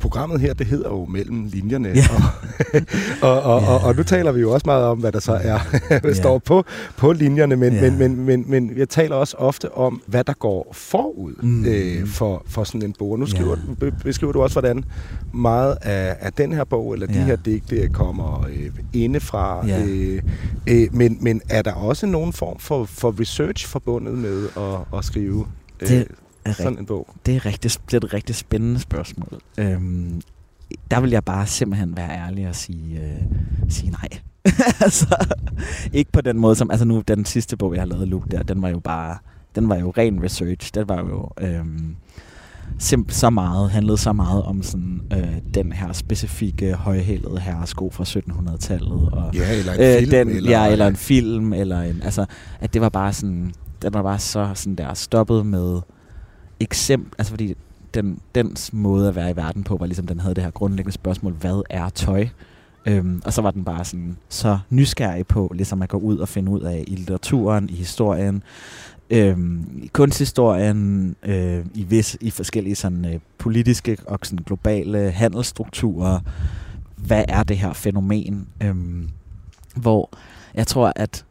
[0.00, 2.02] programmet her, det hedder jo Mellem linjerne, ja.
[3.22, 3.68] og, og, og, ja.
[3.68, 5.58] og, og nu taler vi jo også meget om, hvad der så er,
[6.04, 6.12] ja.
[6.12, 6.64] står på,
[6.96, 7.80] på linjerne, men, ja.
[7.80, 11.64] men, men, men, men jeg taler også ofte om, hvad der går forud mm.
[11.64, 13.10] øh, for, for sådan en bog.
[13.10, 13.90] Og nu skriver, ja.
[14.02, 14.84] beskriver du også, hvordan
[15.34, 17.24] meget af, af den her bog, eller de ja.
[17.24, 19.66] her digte, kommer øh, indefra.
[19.66, 19.84] Ja.
[19.86, 20.22] Øh,
[20.66, 25.04] øh, men, men er der også nogen form for, for research forbundet med at, at
[25.04, 25.46] skrive?
[25.82, 26.08] Øh, det,
[26.48, 27.08] er sådan en bog?
[27.26, 29.40] Det er, rigtig, det er et rigtig spændende spørgsmål.
[29.58, 30.20] Øhm,
[30.90, 33.22] der vil jeg bare simpelthen være ærlig og sige, øh,
[33.68, 34.08] sige nej.
[34.84, 35.36] altså,
[35.92, 38.42] ikke på den måde som, altså nu, den sidste bog, jeg har lavet, Luke, der,
[38.42, 39.18] den var jo bare,
[39.54, 40.74] den var jo ren research.
[40.74, 41.96] Den var jo øhm,
[42.82, 48.04] simp- så meget, handlede så meget om sådan, øh, den her specifikke højhælede herresko fra
[48.04, 49.08] 1700-tallet.
[49.12, 50.10] Og, ja, eller en øh, film.
[50.10, 52.26] Den, eller, ja, eller en film, eller en, altså,
[52.60, 55.80] at det var bare sådan, den var bare så sådan der stoppet med
[56.60, 57.54] eksempel, altså fordi
[57.94, 60.92] den, dens måde at være i verden på, var ligesom, den havde det her grundlæggende
[60.92, 62.28] spørgsmål, hvad er tøj?
[62.86, 66.28] Øhm, og så var den bare sådan så nysgerrig på, ligesom at gå ud og
[66.28, 68.42] finde ud af i litteraturen, i historien,
[69.10, 76.20] øhm, i kunsthistorien, øh, i, vis, i forskellige sådan, øh, politiske og sådan, globale handelsstrukturer.
[76.96, 78.48] Hvad er det her fænomen?
[78.62, 79.08] Øhm,
[79.76, 80.10] hvor
[80.54, 81.24] jeg tror, at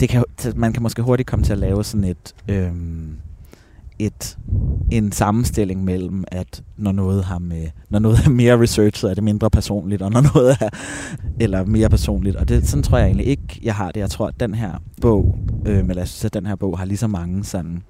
[0.00, 0.24] det kan,
[0.56, 2.34] man kan måske hurtigt komme til at lave sådan et...
[2.48, 3.16] Øhm,
[3.98, 4.38] et,
[4.92, 9.24] en sammenstilling mellem, at når noget, har med, når noget er mere researchet, er det
[9.24, 10.68] mindre personligt, og når noget er
[11.40, 12.36] eller mere personligt.
[12.36, 14.00] Og det, sådan tror jeg egentlig ikke, jeg har det.
[14.00, 16.84] Jeg tror, at den her bog, øh, eller jeg synes, at den her bog har
[16.84, 17.82] lige så mange sådan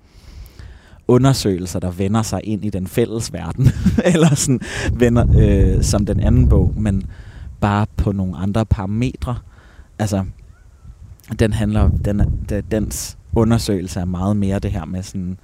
[1.09, 3.69] undersøgelser, der vender sig ind i den fælles verden,
[4.15, 4.61] eller sådan
[4.93, 7.03] vender øh, som den anden bog, men
[7.61, 9.37] bare på nogle andre parametre.
[9.99, 10.25] Altså,
[11.39, 15.39] den handler, den, den, dens undersøgelse er meget mere det her med sådan,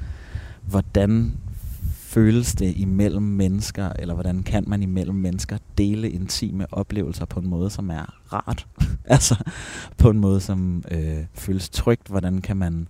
[0.70, 1.32] hvordan
[2.10, 7.48] føles det imellem mennesker, eller hvordan kan man imellem mennesker dele intime oplevelser på en
[7.48, 8.66] måde, som er rart?
[9.04, 9.36] altså
[9.98, 12.08] på en måde, som øh, føles trygt.
[12.08, 12.88] Hvordan kan man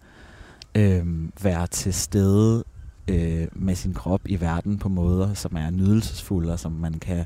[0.75, 1.07] øh,
[1.43, 2.64] være til stede
[3.09, 7.25] øh, med sin krop i verden på måder, som er nydelsesfulde, og som man kan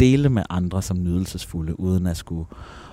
[0.00, 2.46] dele med andre som nydelsesfulde, uden at skulle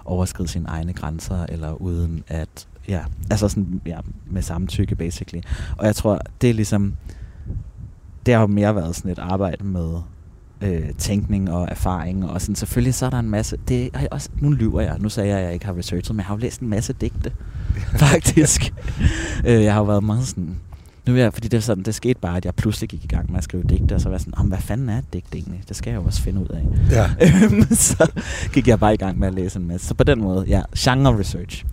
[0.05, 5.43] overskride sine egne grænser, eller uden at ja, altså sådan, ja, med samtykke, basically.
[5.77, 6.93] Og jeg tror, det er ligesom,
[8.25, 10.01] det har jo mere været sådan et arbejde med
[10.61, 14.13] øh, tænkning og erfaring, og sådan, selvfølgelig så er der en masse, det har jeg
[14.13, 16.35] også, nu lyver jeg, nu sagde jeg, at jeg ikke har researchet, men jeg har
[16.35, 17.31] jo læst en masse digte,
[18.05, 18.73] faktisk.
[19.45, 20.55] øh, jeg har jo været meget sådan,
[21.07, 23.07] nu er jeg, fordi det, er sådan, det skete bare, at jeg pludselig gik i
[23.07, 25.35] gang med at skrive digte, og så var jeg sådan, hvad fanden er et digt
[25.35, 25.63] egentlig?
[25.67, 26.63] Det skal jeg jo også finde ud af.
[26.91, 27.09] Ja.
[27.75, 28.11] så
[28.53, 29.87] gik jeg bare i gang med at læse en masse.
[29.87, 31.65] Så på den måde, ja, genre research.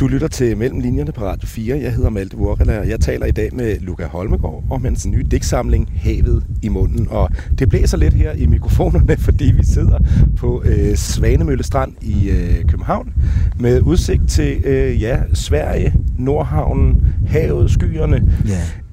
[0.00, 1.78] Du lytter til Mellem Linjerne på Radio 4.
[1.78, 5.22] Jeg hedder Malte Vorela, og jeg taler i dag med Luca Holmegård om hans nye
[5.22, 7.08] digtsamling Havet i munden.
[7.10, 9.98] Og det blæser lidt her i mikrofonerne, fordi vi sidder
[10.36, 13.12] på øh, Svanemølle Strand i øh, København
[13.60, 18.38] med udsigt til øh, ja, Sverige, Nordhavnen, havet, skyerne.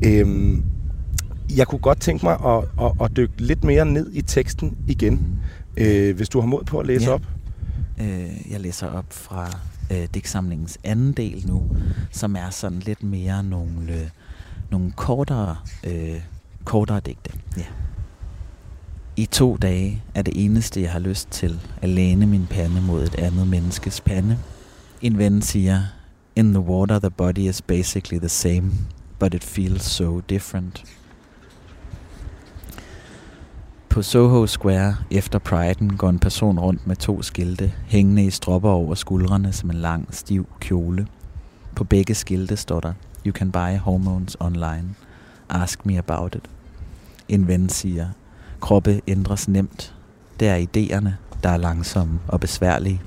[0.03, 0.19] Yeah.
[0.19, 0.63] Øhm,
[1.57, 5.13] jeg kunne godt tænke mig at, at, at dykke lidt mere ned i teksten igen,
[5.13, 5.83] mm.
[5.83, 7.13] øh, hvis du har mod på at læse yeah.
[7.13, 7.21] op.
[8.01, 9.57] Øh, jeg læser op fra
[9.91, 11.69] øh, digtsamlingens anden del nu,
[12.11, 14.09] som er sådan lidt mere nogle, øh,
[14.71, 16.21] nogle kortere, øh,
[16.65, 17.31] kortere digte.
[17.57, 17.65] Ja.
[19.15, 23.03] I to dage er det eneste, jeg har lyst til, at læne min pande mod
[23.03, 24.37] et andet menneskes pande.
[25.01, 25.83] En ven siger,
[26.35, 28.71] In the water the body is basically the same,
[29.19, 30.83] but it feels so different.
[33.91, 38.69] På Soho Square efter Priden går en person rundt med to skilte, hængende i stropper
[38.69, 41.07] over skuldrene som en lang, stiv kjole.
[41.75, 42.93] På begge skilte står der,
[43.25, 44.95] You can buy hormones online.
[45.49, 46.49] Ask me about it.
[47.29, 48.09] En ven siger,
[48.61, 49.95] kroppe ændres nemt.
[50.39, 51.11] Det er idéerne,
[51.43, 53.01] der er langsomme og besværlige.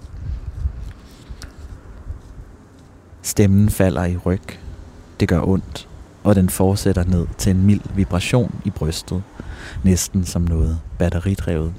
[3.22, 4.58] Stemmen falder i ryg.
[5.20, 5.88] Det gør ondt
[6.24, 9.22] og den fortsætter ned til en mild vibration i brystet,
[9.82, 11.74] næsten som noget batteridrevet.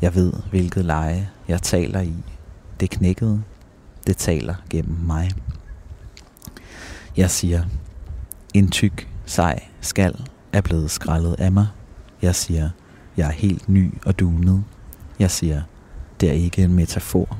[0.00, 2.14] Jeg ved, hvilket leje jeg taler i.
[2.80, 3.42] Det knækkede.
[4.06, 5.30] Det taler gennem mig.
[7.16, 7.64] Jeg siger,
[8.54, 11.66] en tyk, sej skal er blevet skrællet af mig.
[12.22, 12.70] Jeg siger,
[13.16, 14.64] jeg er helt ny og dunet.
[15.18, 15.62] Jeg siger,
[16.20, 17.38] det er ikke en metafor.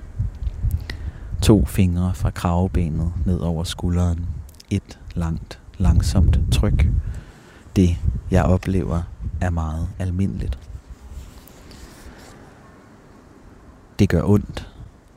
[1.42, 4.26] To fingre fra kravebenet ned over skulderen.
[4.70, 6.88] Et langt, langsomt tryk.
[7.76, 7.96] Det,
[8.30, 9.02] jeg oplever,
[9.40, 10.58] er meget almindeligt.
[13.98, 14.68] Det gør ondt.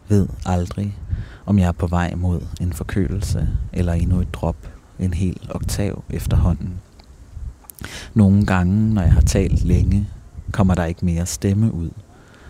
[0.08, 0.98] Ved aldrig,
[1.46, 4.56] om jeg er på vej mod en forkølelse eller endnu et drop,
[5.00, 6.80] en hel oktav efterhånden.
[8.14, 10.08] Nogle gange, når jeg har talt længe,
[10.52, 11.90] kommer der ikke mere stemme ud,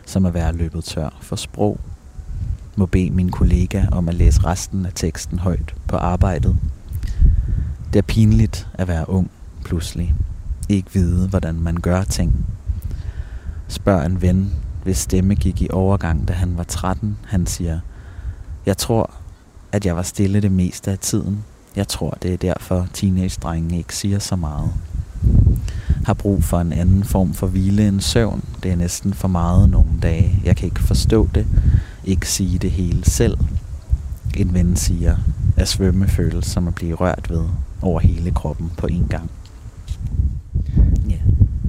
[0.06, 1.80] som at være løbet tør for sprog.
[2.76, 6.58] Må bede min kollega om at læse resten af teksten højt på arbejdet.
[7.94, 9.32] Det er pinligt at være ung
[9.66, 10.16] pludselig.
[10.70, 12.46] Ikke vide, hvordan man gør ting.
[13.68, 14.52] Spørg en ven,
[14.84, 17.18] hvis stemme gik i overgang, da han var 13.
[17.28, 17.80] Han siger,
[18.66, 19.12] jeg tror,
[19.72, 21.44] at jeg var stille det meste af tiden.
[21.76, 24.72] Jeg tror, det er derfor, teenage-drenge ikke siger så meget.
[26.06, 28.44] Har brug for en anden form for hvile end søvn.
[28.64, 30.42] Det er næsten for meget nogle dage.
[30.44, 31.48] Jeg kan ikke forstå det.
[32.04, 33.38] Ikke sige det hele selv.
[34.38, 35.18] En ven siger,
[35.58, 37.46] at svømme føles som at blive rørt ved
[37.82, 39.32] over hele kroppen på en gang.
[41.10, 41.18] Ja.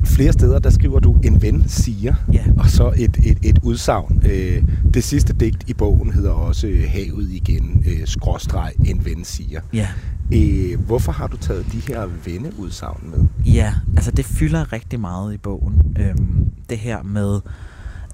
[0.05, 2.44] Flere steder, der skriver du, en ven siger, ja.
[2.59, 4.23] og så et, et, et udsagn.
[4.31, 9.61] Øh, det sidste digt i bogen hedder også Havet igen, øh, skråstreg, en ven siger.
[9.73, 9.88] Ja.
[10.33, 13.53] Øh, hvorfor har du taget de her venneudsagn med?
[13.53, 15.83] Ja, altså det fylder rigtig meget i bogen.
[15.99, 17.40] Øhm, det her med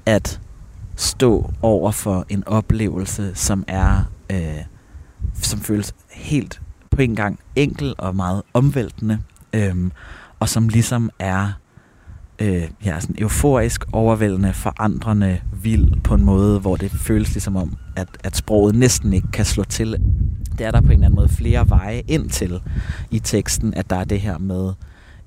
[0.06, 0.40] at
[0.96, 4.64] stå over for en oplevelse, som er, øh,
[5.34, 6.60] som føles helt
[6.96, 9.18] på en gang enkel og meget omvæltende,
[9.52, 9.92] øhm,
[10.40, 11.52] og som ligesom er
[12.38, 17.76] øh, ja, sådan euforisk, overvældende, forandrende, vild på en måde, hvor det føles ligesom om,
[17.96, 19.96] at, at sproget næsten ikke kan slå til.
[20.58, 22.60] Det er der på en eller anden måde flere veje ind til
[23.10, 24.72] i teksten, at der er det her med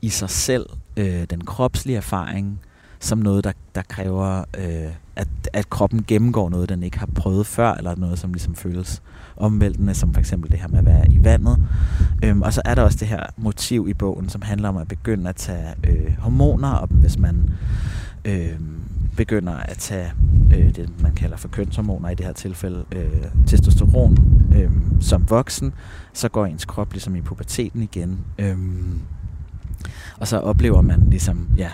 [0.01, 0.65] i sig selv,
[0.97, 2.59] øh, den kropslige erfaring,
[2.99, 7.45] som noget, der, der kræver, øh, at, at kroppen gennemgår noget, den ikke har prøvet
[7.45, 9.01] før, eller noget, som ligesom føles
[9.39, 11.57] omvæltende, som for eksempel det her med at være i vandet.
[12.23, 14.87] Øhm, og så er der også det her motiv i bogen, som handler om at
[14.87, 17.49] begynde at tage øh, hormoner, og hvis man
[18.25, 18.59] øh,
[19.17, 20.11] begynder at tage
[20.57, 24.17] øh, det, man kalder for kønshormoner, i det her tilfælde øh, testosteron,
[24.55, 24.71] øh,
[25.01, 25.73] som voksen,
[26.13, 28.19] så går ens krop ligesom i puberteten igen.
[28.37, 28.57] Øh,
[30.17, 31.69] og så oplever man ligesom, ja,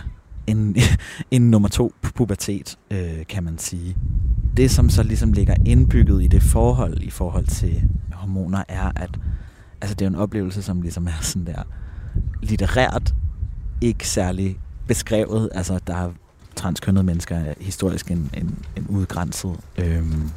[0.47, 0.75] en,
[1.31, 3.97] en nummer to pubertet, øh, kan man sige.
[4.57, 9.09] Det, som så ligesom ligger indbygget i det forhold, i forhold til hormoner, er, at
[9.81, 11.63] altså, det er en oplevelse, som ligesom er sådan der
[12.41, 13.13] litterært
[13.81, 15.49] ikke særlig beskrevet.
[15.55, 16.11] Altså, der er
[16.55, 20.29] transkønnede mennesker er historisk en, en, en udgrænset øhm,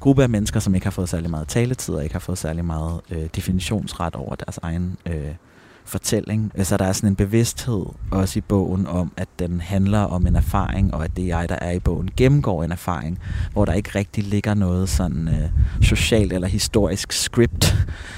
[0.00, 2.64] gruppe af mennesker, som ikke har fået særlig meget taletid og ikke har fået særlig
[2.64, 5.34] meget øh, definitionsret over deres egen øh,
[5.84, 6.52] fortælling.
[6.62, 10.36] Så der er sådan en bevidsthed også i bogen om, at den handler om en
[10.36, 13.18] erfaring, og at det jeg, der er i bogen, gennemgår en erfaring,
[13.52, 15.50] hvor der ikke rigtig ligger noget sådan øh,
[15.82, 17.76] socialt eller historisk script.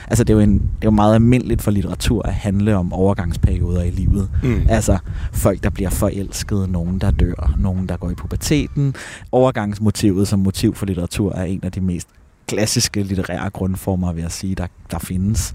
[0.09, 2.93] Altså det er, jo en, det er jo meget almindeligt for litteratur at handle om
[2.93, 4.31] overgangsperioder i livet.
[4.43, 4.67] Mm.
[4.69, 4.99] Altså
[5.33, 8.95] folk, der bliver forelsket, nogen, der dør, nogen, der går i puberteten.
[9.33, 12.09] Overgangsmotivet som motiv for litteratur er en af de mest
[12.47, 15.55] klassiske litterære grundformer, vil jeg sige, der, der findes.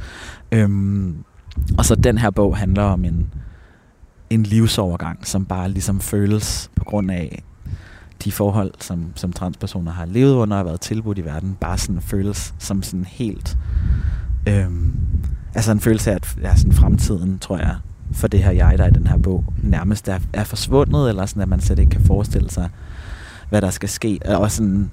[0.51, 1.15] Øhm,
[1.77, 3.33] og så den her bog handler om en,
[4.29, 7.43] en livsovergang, som bare ligesom føles på grund af
[8.23, 12.01] de forhold, som, som transpersoner har levet under og været tilbudt i verden, bare sådan
[12.01, 13.57] føles som sådan helt...
[14.47, 14.93] Øhm,
[15.55, 17.75] altså en følelse af, at ja, sådan fremtiden, tror jeg,
[18.11, 21.41] for det her jeg, der i den her bog, nærmest er, er forsvundet, eller sådan,
[21.41, 22.69] at man slet ikke kan forestille sig,
[23.49, 24.19] hvad der skal ske.
[24.25, 24.91] Og sådan,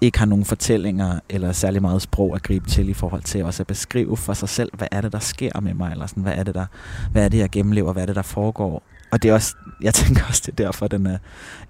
[0.00, 3.62] ikke har nogen fortællinger eller særlig meget sprog at gribe til i forhold til også
[3.62, 6.34] at beskrive for sig selv, hvad er det, der sker med mig, eller sådan, hvad
[6.34, 6.66] er det, der,
[7.12, 8.82] hvad er det, jeg gennemlever, hvad er det, der foregår.
[9.10, 11.18] Og det er også, jeg tænker også, det er derfor, den er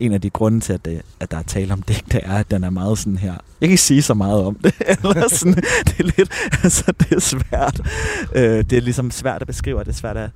[0.00, 2.32] en af de grunde til, at, det, at der er tale om det, det er,
[2.32, 3.32] at den er meget sådan her.
[3.32, 5.54] Jeg kan ikke sige så meget om det, eller sådan,
[5.86, 7.80] det er lidt, altså det er svært.
[8.34, 10.30] Øh, det er ligesom svært at beskrive, og det er svært at,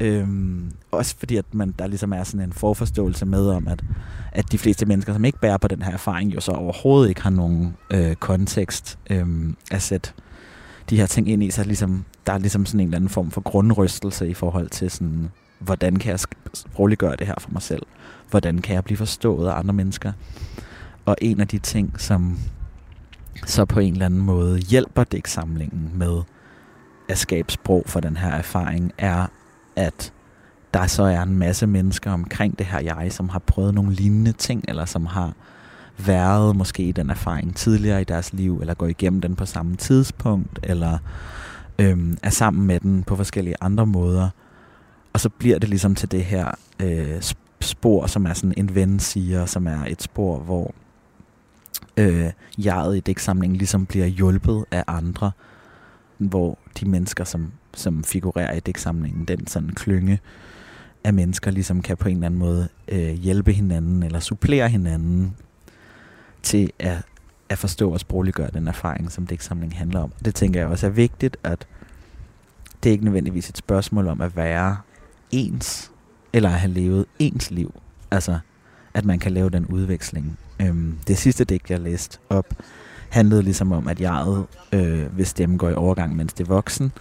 [0.00, 3.84] Øhm, også fordi, at man, der ligesom er sådan en forforståelse med om, at,
[4.32, 7.22] at de fleste mennesker, som ikke bærer på den her erfaring, jo så overhovedet ikke
[7.22, 9.26] har nogen øh, kontekst øh,
[9.70, 10.10] at sætte
[10.90, 13.30] de her ting ind i, så ligesom, der er ligesom sådan en eller anden form
[13.30, 16.20] for grundrystelse i forhold til sådan, hvordan kan jeg
[16.54, 17.82] sprogligt gøre det her for mig selv?
[18.30, 20.12] Hvordan kan jeg blive forstået af andre mennesker?
[21.04, 22.38] Og en af de ting, som
[23.46, 26.22] så på en eller anden måde hjælper digtsamlingen med
[27.08, 29.26] at skabe sprog for den her erfaring, er,
[29.78, 30.12] at
[30.74, 34.32] der så er en masse mennesker omkring det her jeg, som har prøvet nogle lignende
[34.32, 35.32] ting, eller som har
[35.98, 39.76] været måske i den erfaring tidligere i deres liv, eller går igennem den på samme
[39.76, 40.98] tidspunkt, eller
[41.78, 44.28] øhm, er sammen med den på forskellige andre måder.
[45.12, 46.50] Og så bliver det ligesom til det her
[46.82, 47.22] øh,
[47.60, 50.74] spor, som er sådan en ven siger, som er et spor, hvor
[51.96, 55.30] øh, jeget i dæksamlingen ligesom bliver hjulpet af andre,
[56.18, 60.20] hvor de mennesker, som, som figurerer i digtsamlingen, den sådan klynge
[61.04, 65.36] af mennesker, ligesom kan på en eller anden måde øh, hjælpe hinanden eller supplere hinanden
[66.42, 66.96] til at,
[67.48, 70.12] at forstå og sprogliggøre den erfaring, som digtsamlingen handler om.
[70.24, 71.66] Det tænker jeg også er vigtigt, at
[72.82, 74.76] det er ikke nødvendigvis et spørgsmål om at være
[75.30, 75.90] ens,
[76.32, 77.74] eller at have levet ens liv.
[78.10, 78.38] Altså,
[78.94, 80.38] at man kan lave den udveksling.
[80.62, 82.54] Øhm, det sidste digt, jeg læste op,
[83.08, 86.92] handlede ligesom om, at jeget, øh, hvis stemmen går i overgang, mens det er voksen,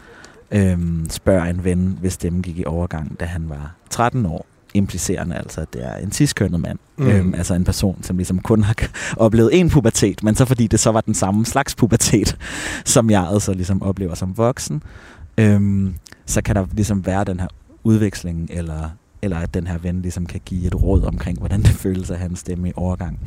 [0.52, 0.80] øh,
[1.10, 5.62] spørger en ven, hvis stemme gik i overgang, da han var 13 år, implicerende altså,
[5.62, 6.80] at det er en ciskønnet mand.
[6.98, 7.08] Mm.
[7.08, 8.76] Øhm, altså en person, som ligesom kun har
[9.26, 12.38] oplevet en pubertet, men så fordi det så var den samme slags pubertet,
[12.86, 14.84] som jeg så ligesom oplever som voksen,
[15.38, 17.48] øhm, så kan der ligesom være den her
[17.84, 18.90] udveksling, eller,
[19.22, 22.18] eller at den her ven ligesom kan give et råd omkring, hvordan det føles at
[22.18, 23.20] have en stemme i overgang.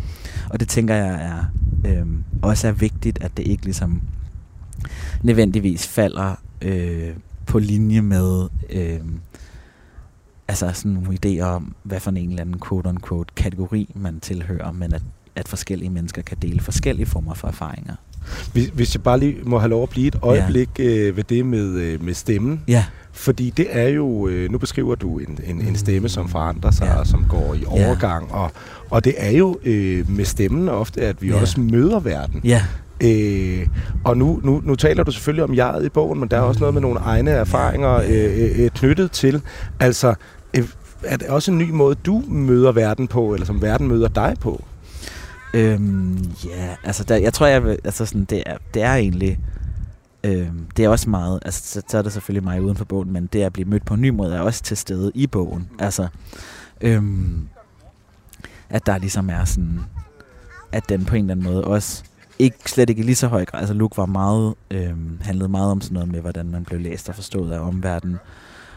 [0.50, 1.44] Og det tænker jeg er
[1.90, 4.02] øhm, også er vigtigt, at det ikke ligesom
[5.22, 7.10] nødvendigvis falder øh,
[7.46, 9.00] på linje med øh,
[10.48, 14.94] altså sådan nogle idéer om, hvad for en eller anden quote-unquote kategori man tilhører, men
[14.94, 15.02] at,
[15.36, 17.94] at forskellige mennesker kan dele forskellige former for erfaringer.
[18.52, 20.84] Hvis jeg bare lige må have lov at blive et øjeblik ja.
[20.84, 22.60] øh, ved det med, øh, med stemmen.
[22.68, 22.84] Ja.
[23.12, 26.84] Fordi det er jo, øh, nu beskriver du en, en, en stemme, som forandrer sig,
[26.84, 26.94] ja.
[26.94, 28.28] og som går i overgang.
[28.30, 28.36] Ja.
[28.36, 28.50] Og,
[28.90, 31.40] og det er jo øh, med stemmen ofte, at vi ja.
[31.40, 32.40] også møder verden.
[32.44, 32.64] Ja.
[33.04, 33.66] Øh,
[34.04, 36.60] og nu, nu, nu taler du selvfølgelig om jeget i bogen, men der er også
[36.60, 39.42] noget med nogle egne erfaringer øh, øh, knyttet til.
[39.80, 40.14] Altså,
[40.56, 40.68] øh,
[41.02, 44.36] er det også en ny måde, du møder verden på, eller som verden møder dig
[44.40, 44.64] på?
[45.54, 49.38] Øhm, ja, altså der, jeg tror, jeg altså sådan, det, er, det er egentlig,
[50.24, 53.12] øhm, det er også meget, altså så, så er det selvfølgelig mig uden for bogen,
[53.12, 55.68] men det at blive mødt på en ny måde er også til stede i bogen.
[55.78, 56.08] Altså,
[56.80, 57.48] øhm,
[58.70, 59.80] at der ligesom er sådan,
[60.72, 62.04] at den på en eller anden måde også
[62.40, 63.60] ikke slet ikke i lige så høj grad.
[63.60, 67.08] Altså Luke var meget, øh, handlede meget om sådan noget med, hvordan man blev læst
[67.08, 68.18] og forstået af omverdenen.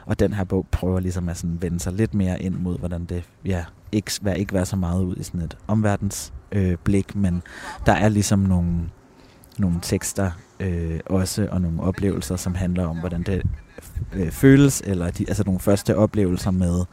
[0.05, 3.05] Og den her bog prøver ligesom at sådan vende sig lidt mere ind mod, hvordan
[3.05, 7.15] det ja, ikke, være, ikke være så meget ud i sådan et omverdens øh, blik,
[7.15, 7.43] men
[7.85, 8.89] der er ligesom nogle,
[9.57, 13.41] nogle tekster øh, også, og nogle oplevelser, som handler om, hvordan det
[14.13, 16.85] øh, føles, eller de, altså nogle første oplevelser med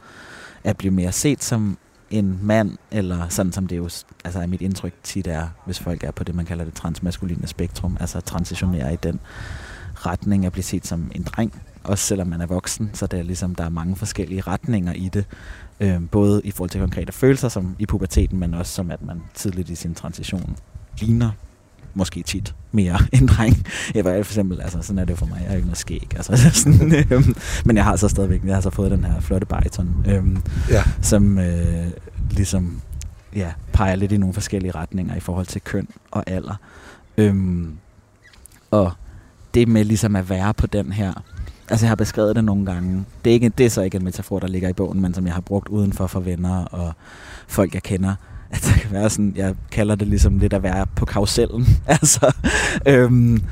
[0.63, 1.77] at blive mere set som
[2.11, 3.83] en mand, eller sådan som det jo
[4.23, 7.47] altså er mit indtryk tit er, hvis folk er på det, man kalder det transmaskuline
[7.47, 9.19] spektrum, altså transitionerer i den
[9.95, 13.23] retning at blive set som en dreng, også selvom man er voksen, så det er
[13.23, 15.25] ligesom, der er mange forskellige retninger i det,
[15.79, 19.21] øh, både i forhold til konkrete følelser som i puberteten, men også som at man
[19.33, 20.57] tidligt i sin transition
[20.99, 21.31] ligner
[21.93, 23.65] måske tit mere en dreng.
[23.95, 26.07] Jeg var for eksempel, altså sådan er det for mig, jeg har ikke noget skæg.
[26.15, 29.47] Altså, sådan, øhm, men jeg har så stadigvæk, jeg har så fået den her flotte
[29.47, 30.83] bariton, øhm, ja.
[31.01, 31.87] som øh,
[32.31, 32.81] ligesom
[33.35, 36.55] ja, peger lidt i nogle forskellige retninger i forhold til køn og alder.
[37.17, 37.77] Øhm,
[38.71, 38.91] og
[39.53, 41.13] det med ligesom at være på den her,
[41.69, 44.03] altså jeg har beskrevet det nogle gange, det er, ikke, det er så ikke en
[44.03, 46.93] metafor, der ligger i bogen, men som jeg har brugt udenfor for venner og
[47.47, 48.15] folk, jeg kender,
[48.51, 51.67] at altså, der kan være sådan, jeg kalder det ligesom lidt at være på karusellen.
[51.87, 52.35] altså,
[52.87, 53.43] øhm,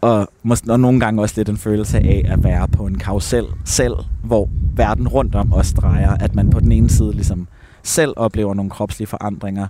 [0.00, 3.44] og, måske, og nogle gange også lidt en følelse af at være på en karusel
[3.64, 7.48] selv, hvor verden rundt om os drejer, at man på den ene side ligesom
[7.82, 9.66] selv oplever nogle kropslige forandringer,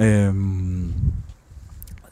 [0.00, 0.92] øhm,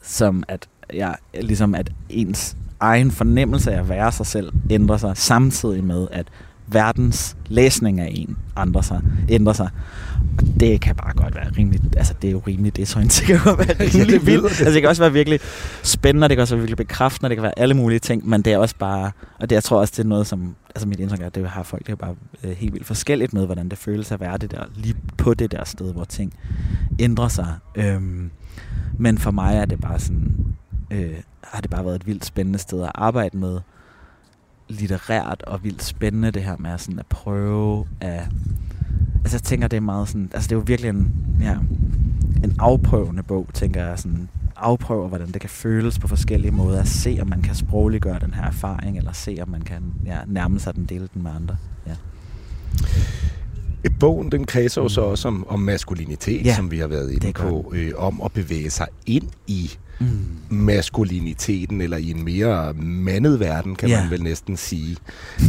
[0.03, 5.17] som at, ja, ligesom at ens egen fornemmelse af at være sig selv ændrer sig,
[5.17, 6.27] samtidig med at
[6.67, 9.01] verdens læsning af en ændrer sig.
[9.29, 9.69] Ændrer sig.
[10.39, 13.27] Og det kan bare godt være rimelig, altså det er jo rimelig desorienteret.
[13.27, 14.45] Det kan være rimelig vildt.
[14.45, 15.39] Altså det kan også være virkelig
[15.83, 18.53] spændende, det kan også være virkelig bekræftende, det kan være alle mulige ting, men det
[18.53, 21.21] er også bare, og det jeg tror også, det er noget, som, altså mit indtryk
[21.21, 23.77] er, at det har folk, det er bare øh, helt vildt forskelligt med, hvordan det
[23.77, 26.33] føles at være det der, lige på det der sted, hvor ting
[26.99, 27.55] ændrer sig.
[27.75, 28.31] Øhm,
[28.97, 30.35] men for mig er det bare sådan,
[30.91, 33.59] øh, har det bare været et vildt spændende sted at arbejde med,
[34.69, 38.27] litterært og vildt spændende, det her med sådan at prøve at...
[39.19, 40.29] Altså jeg tænker, det er meget sådan...
[40.33, 41.57] Altså det er jo virkelig en, ja,
[42.43, 43.99] en afprøvende bog, tænker jeg.
[43.99, 46.79] Sådan, afprøver, hvordan det kan føles på forskellige måder.
[46.79, 50.17] At se, om man kan sprogliggøre den her erfaring, eller se, om man kan ja,
[50.27, 51.57] nærme sig den, dele den med andre.
[51.87, 51.95] Ja.
[53.99, 57.33] Bogen, den kredser jo så også om, om maskulinitet, Ja, som vi har været inde
[57.33, 60.07] på, øh, om at bevæge sig ind i Mm.
[60.49, 64.01] maskuliniteten, eller i en mere mandet verden, kan Ja.
[64.01, 64.97] man vel næsten sige.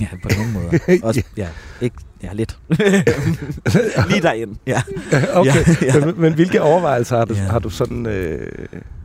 [0.01, 0.79] Ja, på nogle måder.
[1.07, 1.49] Også, ja,
[1.81, 2.59] ikke, ja, lidt.
[4.11, 4.57] Lige derind.
[4.67, 4.83] Ja.
[5.35, 5.51] okay,
[5.83, 6.07] Ja, ja.
[6.07, 7.41] Men, men hvilke overvejelser har du, Ja.
[7.41, 8.53] har du sådan øh,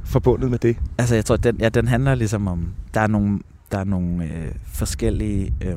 [0.05, 0.77] forbundet med det?
[0.97, 3.39] Altså, jeg tror, den, ja, den handler ligesom om, der er nogle,
[3.71, 5.73] der er nogle øh, forskellige, øh,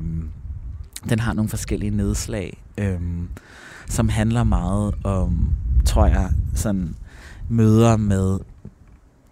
[1.08, 2.94] den har nogle forskellige nedslag, øh,
[3.88, 5.48] som handler meget om,
[5.84, 6.94] tror jeg, sådan
[7.48, 8.38] møder med,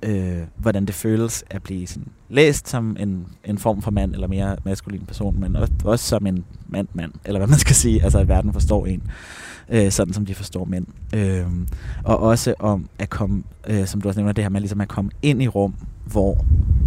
[0.03, 4.29] øh, hvordan det føles at blive sådan læst som en, en form for mand, eller
[4.29, 8.19] mere maskulin person, men også, også som en mand-mand, eller hvad man skal sige, altså
[8.19, 9.03] at verden forstår en,
[9.69, 10.87] øh, sådan som de forstår mænd.
[11.15, 11.47] Øh,
[12.05, 14.89] og også om at komme, øh, som du også nævner, det her med ligesom at
[14.89, 15.75] komme ind i rum,
[16.05, 16.45] hvor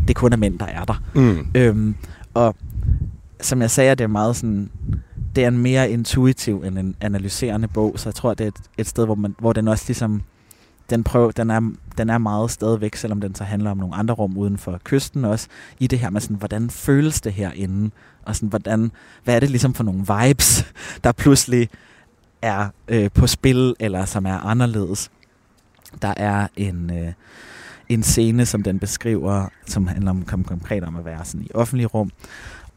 [0.07, 1.03] det kun er mænd, der er der.
[1.15, 1.47] Mm.
[1.55, 1.95] Øhm,
[2.33, 2.55] og
[3.41, 4.69] som jeg sagde, det er meget sådan,
[5.35, 8.61] det er en mere intuitiv end en analyserende bog, så jeg tror, det er et,
[8.77, 10.21] et sted, hvor, man, hvor den også ligesom,
[10.89, 14.13] den, prøv, den, er, den er meget stadigvæk, selvom den så handler om nogle andre
[14.13, 15.47] rum uden for kysten også,
[15.79, 17.91] i det her med sådan, hvordan føles det herinde,
[18.25, 18.91] og sådan, hvordan,
[19.23, 20.65] hvad er det ligesom for nogle vibes,
[21.03, 21.69] der pludselig
[22.41, 25.11] er øh, på spil, eller som er anderledes.
[26.01, 27.13] Der er en, øh,
[27.89, 31.49] en scene, som den beskriver, som handler om, kom konkret om at være sådan i
[31.53, 32.11] offentlige rum.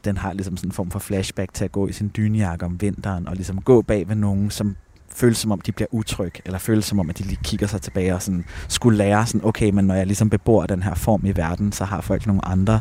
[0.05, 2.81] Den har ligesom sådan en form for flashback til at gå i sin dynejakke om
[2.81, 4.75] vinteren, og ligesom gå bag ved nogen, som
[5.15, 7.81] føles som om, de bliver utrygge, eller føles som om, at de lige kigger sig
[7.81, 11.25] tilbage og sådan, skulle lære sådan, okay, men når jeg ligesom bebor den her form
[11.25, 12.79] i verden, så har folk nogle andre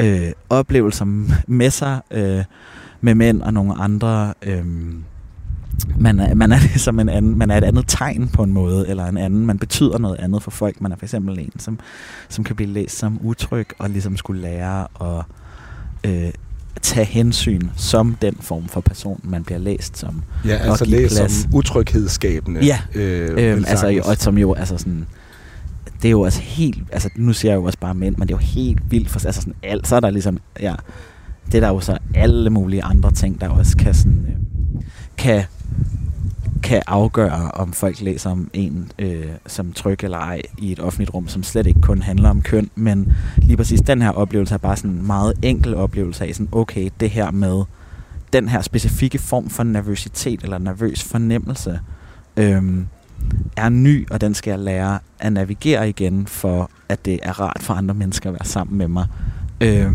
[0.00, 1.04] øh, oplevelser
[1.46, 2.44] med sig, øh,
[3.00, 4.34] med mænd og nogle andre...
[4.42, 4.64] Øh,
[5.98, 8.88] man er, man er ligesom en anden, man er et andet tegn på en måde,
[8.88, 10.80] eller en anden, man betyder noget andet for folk.
[10.80, 11.78] Man er for eksempel en, som,
[12.28, 15.24] som kan blive læst som utryg, og ligesom skulle lære at
[16.04, 16.32] øh,
[16.82, 20.22] tage hensyn som den form for person, man bliver læst som.
[20.44, 21.32] Ja, altså give læs plads.
[21.32, 22.60] som utryghedsskabende.
[22.64, 25.06] Ja, øh, Øhm, altså, og som jo, altså sådan,
[26.02, 28.34] det er jo også helt, altså nu siger jeg jo også bare mænd, men det
[28.34, 30.74] er jo helt vildt, for altså sådan alt, så er der ligesom, ja,
[31.46, 34.82] det er der jo så alle mulige andre ting, der også kan sådan, øh,
[35.18, 35.44] kan,
[36.62, 41.14] kan afgøre, om folk læser om en øh, som tryg eller ej i et offentligt
[41.14, 44.58] rum, som slet ikke kun handler om køn, men lige præcis den her oplevelse er
[44.58, 47.64] bare sådan en meget enkel oplevelse af sådan, okay, det her med
[48.32, 51.80] den her specifikke form for nervøsitet eller nervøs fornemmelse,
[52.36, 52.62] øh,
[53.56, 57.62] er ny, og den skal jeg lære at navigere igen, for at det er rart
[57.62, 59.06] for andre mennesker at være sammen med mig
[59.60, 59.92] øh,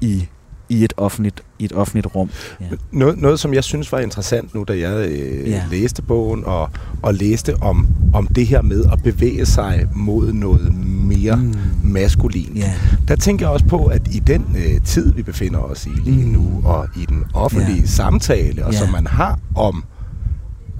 [0.00, 0.28] i,
[0.68, 2.30] i, et offentligt, i et offentligt rum.
[2.60, 2.64] Ja.
[2.92, 5.62] Noget, noget, som jeg synes var interessant nu, da jeg øh, Ja.
[5.70, 6.70] læste bogen, og,
[7.02, 11.42] og læste om, om det her med at bevæge sig mod noget mere Mm.
[11.42, 11.54] mm.
[11.82, 12.52] maskulin.
[12.56, 12.72] Ja.
[13.08, 16.24] Der tænker jeg også på, at i den øh, tid, vi befinder os i lige
[16.26, 16.32] Mm.
[16.32, 17.86] nu, og i den offentlige Ja.
[17.86, 18.78] samtale, og Ja.
[18.78, 19.84] som man har om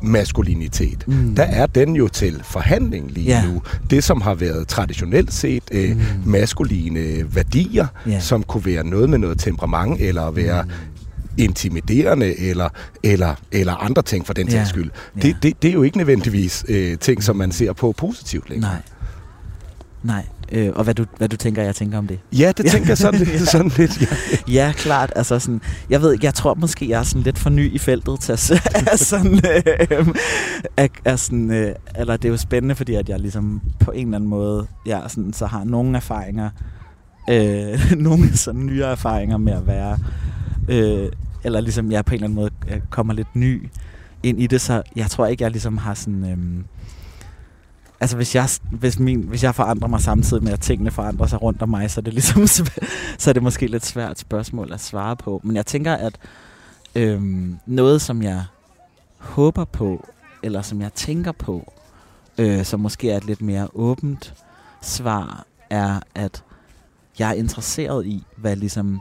[0.04, 1.34] maskulinitet, Mm.
[1.34, 3.46] der er den jo til forhandling lige Ja.
[3.46, 3.62] nu.
[3.90, 6.02] Det, som har været traditionelt set øh, Mm.
[6.30, 8.20] maskuline værdier, Ja.
[8.20, 10.70] som kunne være noget med noget temperament, eller være Mm.
[11.38, 12.68] intimiderende, eller,
[13.02, 14.90] eller, eller andre ting for den sags skyld.
[15.22, 18.70] Det, det, det er jo ikke nødvendigvis øh, ting, som man ser på positivt længere.
[18.72, 18.82] Nej.
[20.02, 20.24] Nej.
[20.52, 22.18] Øh, og hvad du, hvad du tænker, jeg tænker om det?
[22.32, 23.48] Ja, det tænker jeg sådan lidt.
[23.54, 24.06] Sådan lidt ja.
[24.54, 25.12] Ja, klart.
[25.16, 28.20] Altså sådan, jeg ved jeg tror måske, jeg er sådan lidt for ny i feltet
[28.20, 30.08] til at er sådan, øh,
[30.76, 34.06] er, er sådan, øh, eller det er jo spændende, fordi at jeg ligesom på en
[34.06, 36.50] eller anden måde, jeg sådan, så har nogle erfaringer,
[37.30, 39.98] øh, nogle sådan nyere erfaringer med at være,
[40.68, 41.08] øh,
[41.44, 43.70] eller ligesom jeg på en eller anden måde øh, kommer lidt ny
[44.22, 46.24] ind i det, så jeg tror ikke, jeg ligesom har sådan...
[46.24, 46.64] Øh,
[48.04, 51.42] Altså hvis jeg, hvis, min, hvis jeg forandrer mig samtidig med, at tingene forandrer sig
[51.42, 52.46] rundt om mig, så er det ligesom
[53.18, 55.40] så er det måske lidt svært spørgsmål at svare på.
[55.44, 56.18] Men jeg tænker, at
[56.94, 58.44] øhm, noget, som jeg
[59.18, 60.08] håber på,
[60.42, 61.72] eller som jeg tænker på,
[62.38, 64.34] øh, som måske er et lidt mere åbent
[64.82, 66.44] svar, er, at
[67.18, 69.00] jeg er interesseret i, hvad ligesom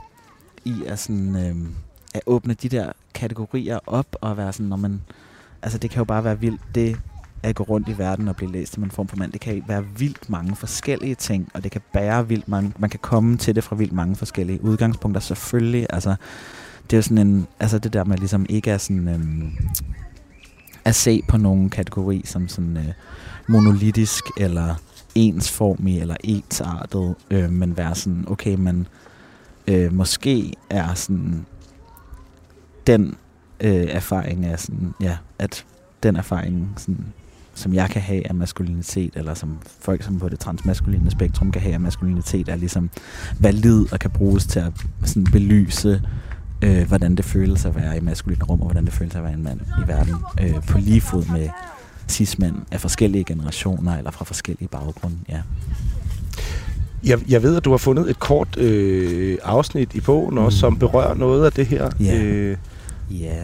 [0.65, 1.55] i er sådan, øh,
[2.13, 5.01] at åbne de der kategorier op og være sådan, når man,
[5.61, 6.99] altså det kan jo bare være vildt, det
[7.43, 9.63] at gå rundt i verden og blive læst som en form for mand, det kan
[9.67, 13.55] være vildt mange forskellige ting, og det kan bære vildt mange, man kan komme til
[13.55, 16.15] det fra vildt mange forskellige udgangspunkter, selvfølgelig, altså,
[16.83, 19.51] det er jo sådan en, altså det der med ligesom ikke er sådan, øhm,
[20.85, 22.93] at se på nogen kategori som sådan øh,
[23.47, 24.75] monolitisk, eller
[25.15, 28.87] ensformig, eller ensartet, øh, men være sådan, okay, men
[29.67, 31.45] øh, måske er sådan,
[32.87, 33.15] den
[33.59, 35.65] øh, erfaring er sådan, ja, at
[36.03, 37.13] den erfaring, sådan,
[37.53, 41.61] som jeg kan have af maskulinitet, eller som folk som på det transmaskuline spektrum kan
[41.61, 42.89] have af maskulinitet, er ligesom
[43.39, 44.71] valid og kan bruges til at
[45.03, 46.01] sådan, belyse
[46.61, 49.33] øh, hvordan det føles at være i maskuline rum, og hvordan det føles at være
[49.33, 51.49] en mand i verden, øh, på lige fod med
[52.09, 55.41] cis-mænd af forskellige generationer, eller fra forskellige baggrunde, ja.
[57.03, 60.79] Jeg, jeg ved, at du har fundet et kort øh, afsnit i bogen også, som
[60.79, 61.89] berører noget af det her.
[61.99, 62.23] Ja.
[62.23, 62.57] Øh,
[63.11, 63.43] Ja,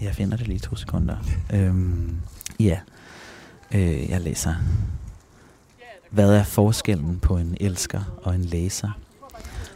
[0.00, 1.16] jeg finder det lige to sekunder.
[1.52, 2.16] Øhm,
[2.60, 2.78] ja,
[3.74, 4.54] øh, jeg læser.
[6.10, 8.90] Hvad er forskellen på en elsker og en læser?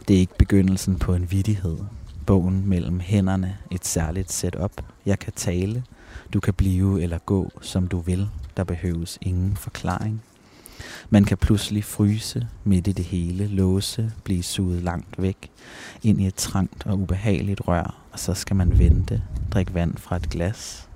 [0.07, 1.77] Det er ikke begyndelsen på en vidighed.
[2.25, 4.71] Bogen mellem hænderne, et særligt setup.
[5.05, 5.83] Jeg kan tale.
[6.33, 8.29] Du kan blive eller gå, som du vil.
[8.57, 10.21] Der behøves ingen forklaring.
[11.09, 15.51] Man kan pludselig fryse midt i det hele, låse, blive suget langt væk,
[16.03, 19.21] ind i et trangt og ubehageligt rør, og så skal man vente,
[19.51, 20.88] drikke vand fra et glas.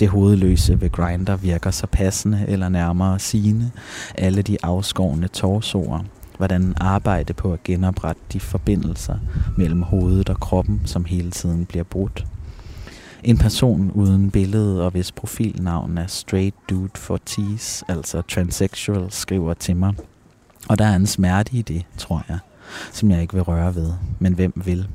[0.00, 3.70] Det hovedløse ved grinder virker så passende eller nærmere sigende.
[4.14, 6.00] Alle de afskårne torsoer,
[6.36, 9.18] hvordan arbejde på at genoprette de forbindelser
[9.56, 12.26] mellem hovedet og kroppen, som hele tiden bliver brudt.
[13.22, 19.54] En person uden billede og hvis profilnavn er Straight Dude for Tease, altså transsexual, skriver
[19.54, 19.94] til mig.
[20.68, 22.38] Og der er en smerte i det, tror jeg,
[22.92, 24.88] som jeg ikke vil røre ved, men hvem vil?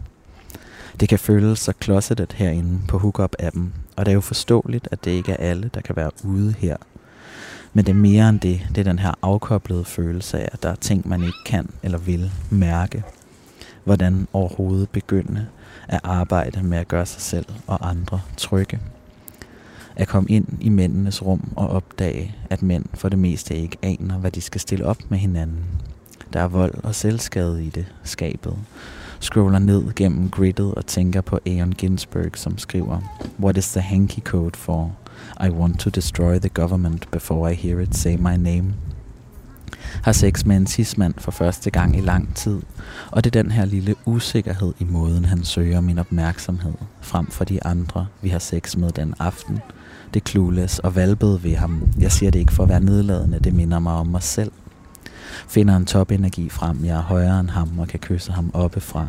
[1.00, 3.64] Det kan føles så closeted herinde på Hookup-appen,
[3.96, 6.78] og det er jo forståeligt, at det ikke er alle, der kan være ude her.
[7.74, 8.62] Men det er mere end det.
[8.70, 11.98] Det er den her afkoblede følelse af, at der er ting, man ikke kan eller
[11.98, 13.04] vil mærke.
[13.84, 15.48] Hvordan overhovedet begynde
[15.88, 18.80] at arbejde med at gøre sig selv og andre trygge.
[19.96, 24.18] At komme ind i mændenes rum og opdage, at mænd for det meste ikke aner,
[24.18, 25.66] hvad de skal stille op med hinanden.
[26.34, 28.58] Der er vold og selvskade i det, skabet.
[29.20, 33.02] Scroller ned gennem griddet og tænker på Aaron Ginsberg, som skriver
[33.40, 34.92] What is the hanky code for?
[35.46, 38.74] I want to destroy the government before I hear it say my name.
[40.04, 42.60] Har sex med en cis-mand for første gang i lang tid,
[43.12, 47.44] og det er den her lille usikkerhed i måden, han søger min opmærksomhed, frem for
[47.44, 49.60] de andre, vi har sex med den aften.
[50.14, 51.82] Det clueless og valbede ved ham.
[52.00, 54.52] Jeg siger det ikke for at være nedladende, det minder mig om mig selv.
[55.48, 59.08] Finder en topenergi frem, jeg er højere end ham og kan kysse ham oppefra.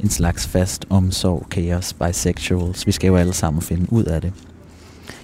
[0.00, 2.86] En slags fast omsorg, kaos, bisexuals.
[2.86, 4.32] Vi skal jo alle sammen finde ud af det.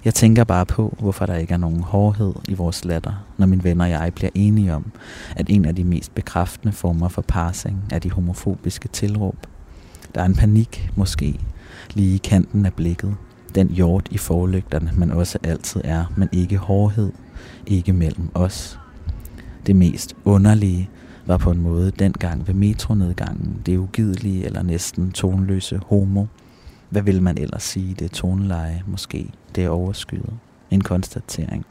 [0.05, 3.65] Jeg tænker bare på, hvorfor der ikke er nogen hårdhed i vores latter, når mine
[3.65, 4.93] venner og jeg bliver enige om,
[5.37, 9.37] at en af de mest bekræftende former for parsing er de homofobiske tilråb.
[10.15, 11.41] Der er en panik, måske,
[11.95, 13.15] lige i kanten af blikket.
[13.55, 17.13] Den hjort i forlygterne, man også altid er, men ikke hårdhed,
[17.67, 18.79] ikke mellem os.
[19.67, 20.91] Det mest underlige
[21.27, 26.27] var på en måde dengang ved metronedgangen, det ugidelige eller næsten tonløse homo.
[26.91, 27.95] Hvad vil man ellers sige?
[27.95, 29.31] Det er toneleje, måske.
[29.55, 30.33] Det er overskyet.
[30.71, 31.67] En konstatering.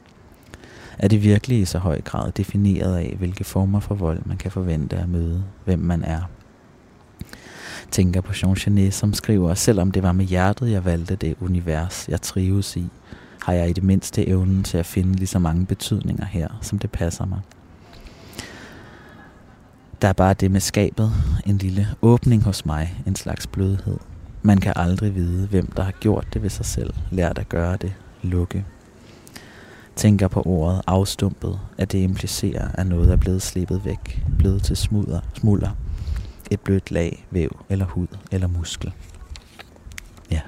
[0.98, 4.50] Er det virkelig i så høj grad defineret af, hvilke former for vold man kan
[4.50, 6.20] forvente at møde, hvem man er?
[7.90, 12.08] Tænker på Jean Genet, som skriver, selvom det var med hjertet, jeg valgte det univers,
[12.08, 12.88] jeg trives i,
[13.42, 16.78] har jeg i det mindste evnen til at finde lige så mange betydninger her, som
[16.78, 17.40] det passer mig.
[20.02, 21.12] Der er bare det med skabet,
[21.46, 23.96] en lille åbning hos mig, en slags blødhed.
[24.42, 27.76] Man kan aldrig vide, hvem der har gjort det ved sig selv, lært at gøre
[27.76, 27.92] det,
[28.22, 28.64] lukke.
[29.96, 34.76] Tænker på ordet afstumpet, at det implicerer, at noget er blevet slippet væk, blevet til
[34.76, 35.70] smudder, smulder,
[36.50, 38.92] et blødt lag, væv eller hud eller muskel.
[40.30, 40.40] Ja.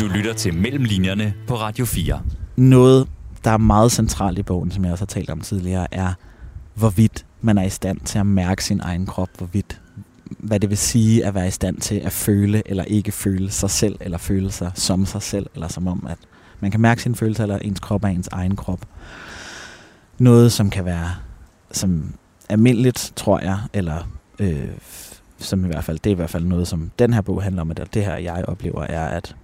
[0.00, 2.20] Du lytter til Mellemlinjerne på Radio 4.
[2.56, 3.08] Noget,
[3.44, 6.12] der er meget centralt i bogen, som jeg også har talt om tidligere, er,
[6.76, 9.80] hvorvidt man er i stand til at mærke sin egen krop, hvorvidt
[10.38, 13.70] hvad det vil sige at være i stand til at føle eller ikke føle sig
[13.70, 16.18] selv, eller føle sig som sig selv, eller som om, at
[16.60, 18.80] man kan mærke sine følelser, eller ens krop er ens egen krop.
[20.18, 21.10] Noget, som kan være
[21.72, 22.14] som
[22.48, 24.08] almindeligt, tror jeg, eller
[24.38, 24.68] øh,
[25.38, 27.62] som i hvert fald, det er i hvert fald noget, som den her bog handler
[27.62, 29.36] om, at det her, jeg oplever, er, at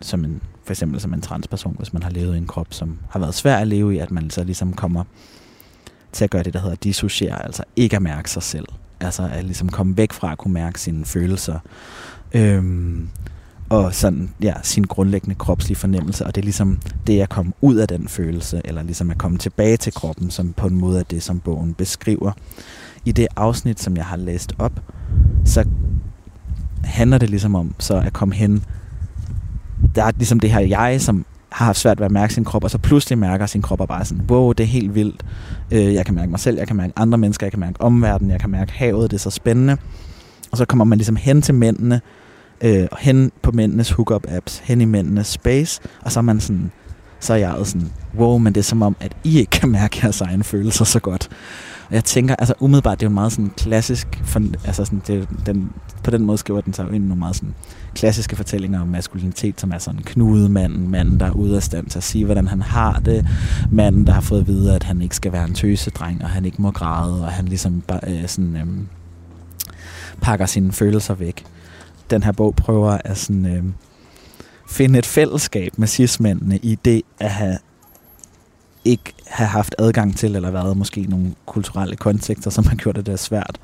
[0.00, 2.98] som en, for eksempel som en transperson, hvis man har levet i en krop, som
[3.10, 5.04] har været svær at leve i, at man så ligesom kommer
[6.12, 8.66] til at gøre det, der hedder dissociere, altså ikke at mærke sig selv.
[9.00, 11.58] Altså at ligesom komme væk fra at kunne mærke sine følelser.
[12.32, 13.08] Øhm,
[13.68, 17.76] og sådan, ja, sin grundlæggende kropslige fornemmelse, og det er ligesom det at komme ud
[17.76, 21.04] af den følelse, eller ligesom at komme tilbage til kroppen, som på en måde er
[21.04, 22.32] det, som bogen beskriver.
[23.04, 24.72] I det afsnit, som jeg har læst op,
[25.44, 25.64] så
[26.84, 28.64] handler det ligesom om så at komme hen.
[29.94, 31.26] Der er ligesom det her jeg, som
[31.56, 33.88] har haft svært ved at mærke sin krop, og så pludselig mærker sin krop og
[33.88, 35.22] bare sådan, wow, det er helt vildt.
[35.70, 38.30] Øh, jeg kan mærke mig selv, jeg kan mærke andre mennesker, jeg kan mærke omverdenen,
[38.30, 39.76] jeg kan mærke havet, det er så spændende.
[40.50, 42.00] Og så kommer man ligesom hen til mændene,
[42.60, 46.70] øh, hen på mændenes hookup apps, hen i mændenes space, og så er man sådan,
[47.20, 50.00] så er jeg sådan, wow, men det er som om, at I ikke kan mærke
[50.02, 51.28] jeres egne følelser så godt.
[51.88, 55.02] Og jeg tænker, altså umiddelbart, det er jo en meget sådan klassisk, for, altså sådan,
[55.06, 55.72] det, er den,
[56.02, 57.54] på den måde skriver den sig jo ind i nogle meget sådan
[57.94, 61.98] klassiske fortællinger om maskulinitet, som er sådan knudemanden, manden, der er ude af stand til
[61.98, 63.26] at sige, hvordan han har det,
[63.70, 66.44] manden, der har fået at vide, at han ikke skal være en tøsedreng, og han
[66.44, 68.66] ikke må græde, og han ligesom bare, øh, sådan, øh,
[70.20, 71.44] pakker sine følelser væk.
[72.10, 73.64] Den her bog prøver at sådan, øh,
[74.68, 76.20] finde et fællesskab med cis
[76.62, 77.58] i det at have
[78.84, 83.06] ikke have haft adgang til, eller været måske nogle kulturelle kontekster, som har gjort det,
[83.06, 83.58] det svært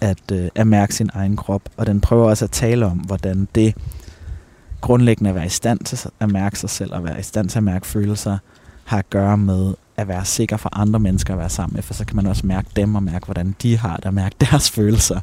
[0.00, 1.62] at, øh, at mærke sin egen krop.
[1.76, 3.74] Og den prøver også at tale om, hvordan det
[4.80, 7.58] grundlæggende at være i stand til at mærke sig selv, og være i stand til
[7.58, 8.38] at mærke følelser,
[8.84, 11.94] har at gøre med at være sikker for andre mennesker at være sammen med, for
[11.94, 14.70] så kan man også mærke dem og mærke, hvordan de har det, og mærke deres
[14.70, 15.20] følelser.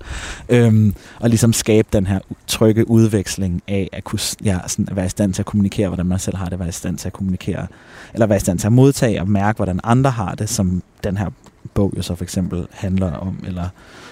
[0.50, 5.06] Øhm, og ligesom skabe den her trygge udveksling af at, kunne, ja, sådan at være
[5.06, 7.14] i stand til at kommunikere, hvordan man selv har det, være i stand til at
[7.14, 7.68] kommunikere,
[8.14, 11.18] eller være i stand til at modtage og mærke, hvordan andre har det, som den
[11.18, 11.30] her
[11.74, 13.70] bog jo så for eksempel handler om, eller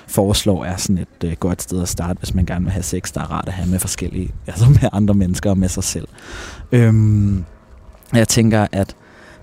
[0.07, 3.13] foreslår er sådan et øh, godt sted at starte, hvis man gerne vil have sex,
[3.13, 6.07] der er rart at have med forskellige, altså med andre mennesker og med sig selv.
[6.71, 7.45] Øhm,
[8.13, 8.95] jeg tænker, at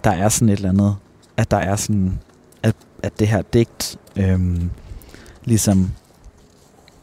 [0.05, 0.97] der er sådan et eller andet,
[1.37, 2.19] at der er sådan,
[2.63, 4.71] at, at det her digt, øhm,
[5.45, 5.91] ligesom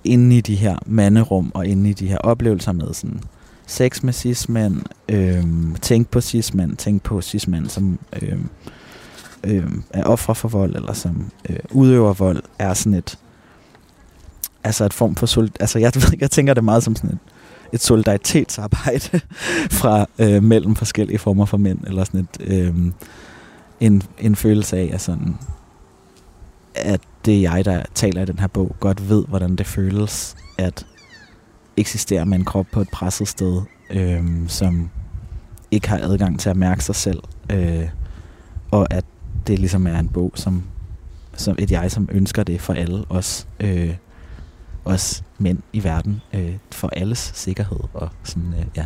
[0.03, 3.21] inde i de her manderum og inde i de her oplevelser med sådan
[3.65, 8.49] sex med cis-mænd, øhm, tænk på cis-mænd, tænk på cis-mænd som øhm,
[9.43, 13.17] øhm, er ofre for vold, eller som øh, udøver vold, er sådan et,
[14.63, 17.19] altså et form for, sol, altså jeg, jeg tænker det meget som sådan et,
[17.73, 19.21] et solidaritetsarbejde
[19.79, 22.75] fra øh, mellem forskellige former for mænd, eller sådan et, øh,
[23.81, 25.37] en, en følelse af, at, sådan,
[26.75, 30.35] at det er jeg, der taler i den her bog, godt ved, hvordan det føles
[30.57, 30.85] at
[31.77, 34.89] eksistere med en krop på et presset sted, øh, som
[35.71, 37.19] ikke har adgang til at mærke sig selv,
[37.51, 37.89] øh,
[38.71, 39.05] og at
[39.47, 40.63] det ligesom er en bog, som,
[41.33, 43.95] som et jeg, som ønsker det for alle os, øh,
[44.85, 48.85] os mænd i verden, øh, for alles sikkerhed og sådan, øh, ja.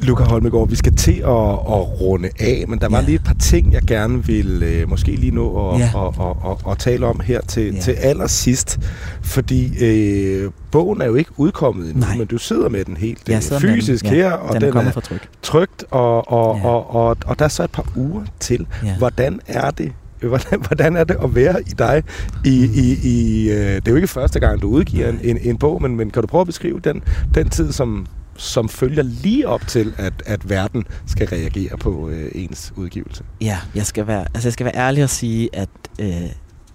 [0.06, 3.04] Luca Holmegård, vi skal til at, at runde af, men der var Ja.
[3.04, 5.84] lige et par ting, jeg gerne vil øh, måske lige nå at, Ja.
[5.84, 7.80] at, at, at, at tale om her til, Ja.
[7.80, 8.78] til allersidst.
[9.22, 12.16] Fordi øh, bogen er jo ikke udkommet endnu, Nej.
[12.16, 14.10] men du sidder med den helt øh, med den, fysisk ja.
[14.10, 15.28] her, og den den, er kommet fra tryk.
[15.42, 16.68] trygt, og, og, Ja.
[16.68, 18.66] og, og, og der er så et par uger til.
[18.84, 18.96] Ja.
[18.98, 22.02] Hvordan er det Hvordan, hvordan er det at være i dig?
[22.44, 25.56] I, i, i, øh, det er jo ikke første gang, du udgiver en, en, en
[25.56, 27.02] bog, men, men kan du prøve at beskrive den,
[27.34, 28.06] den tid, som,
[28.38, 33.24] som følger lige op til, at, at verden skal reagere på øh, ens udgivelse?
[33.40, 35.68] Ja, jeg skal være, altså jeg skal være ærlig og sige, at
[36.00, 36.30] øh,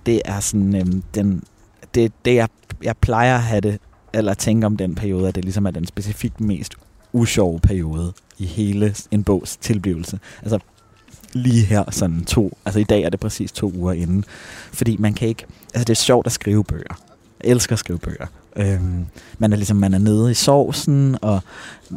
[0.06, 0.86] det er sådan, øh,
[1.16, 1.44] den,
[1.96, 2.50] det, det jeg,
[2.84, 3.80] jeg plejer at have det,
[4.14, 6.74] eller tænke om den periode, at det ligesom er den specifikt mest
[7.14, 10.20] usjove periode i hele en bogs tilblivelse.
[10.42, 10.60] Altså
[11.34, 14.26] lige her sådan to, altså i dag er det præcis to uger inden,
[14.74, 17.02] fordi man kan ikke, altså det er sjovt at skrive bøger.
[17.44, 18.28] Jeg elsker at skrive bøger.
[18.56, 19.06] Øhm,
[19.38, 21.42] man er ligesom, man er nede i sovsen, og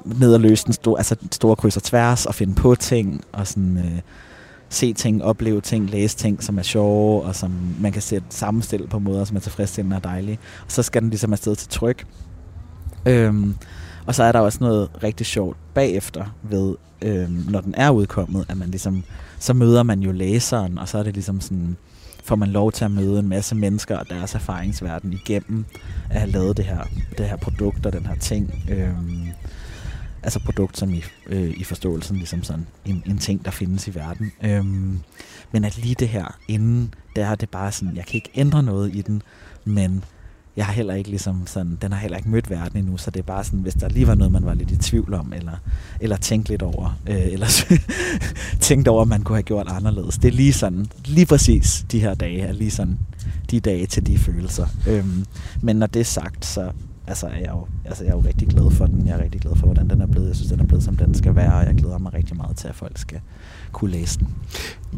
[0.05, 3.47] nede og løse den store, altså store kryds og tværs, og finde på ting, og
[3.47, 4.01] sådan, øh,
[4.69, 8.87] se ting, opleve ting, læse ting, som er sjove, og som man kan sætte sammenstille
[8.87, 10.39] på måder, som er tilfredsstillende og dejlige.
[10.65, 12.07] Og så skal den ligesom afsted til tryk.
[13.07, 13.55] Øhm,
[14.07, 18.47] og så er der også noget rigtig sjovt bagefter ved, øhm, når den er udkommet,
[18.49, 19.05] at man ligesom,
[19.39, 21.77] så møder man jo læseren, og så er det ligesom sådan,
[22.25, 25.65] får man lov til at møde en masse mennesker og deres erfaringsverden igennem
[26.11, 26.85] at have lavet det her,
[27.19, 28.65] det her produkt og den her ting.
[28.69, 29.29] Øhm,
[30.23, 33.95] altså produkt som i, øh, i forståelsen, ligesom sådan en, en ting, der findes i
[33.95, 34.33] verden.
[34.45, 35.01] Øhm,
[35.53, 38.63] men at lige det her inden, der er det bare sådan, jeg kan ikke ændre
[38.63, 39.23] noget i den,
[39.65, 40.05] men
[40.57, 43.21] jeg har heller ikke ligesom sådan, den har heller ikke mødt verden endnu, så det
[43.21, 45.53] er bare sådan, hvis der lige var noget, man var lidt i tvivl om, eller,
[46.01, 47.47] eller tænkte lidt over, øh, eller
[48.61, 50.19] tænkte over, at man kunne have gjort anderledes.
[50.19, 52.99] Det er lige sådan, lige præcis de her dage, er lige sådan
[53.51, 54.67] de dage til de følelser.
[54.89, 55.27] Øhm,
[55.63, 56.71] men når det er sagt, så
[57.07, 59.07] altså, er jeg, jo, altså, jeg er jo rigtig glad for den.
[59.07, 60.29] Jeg er rigtig glad for, hvordan den er blevet.
[60.29, 62.57] Jeg synes, den er blevet, som den skal være, og jeg glæder mig rigtig meget
[62.57, 63.21] til, at folk skal
[63.75, 64.29] kunne læse den.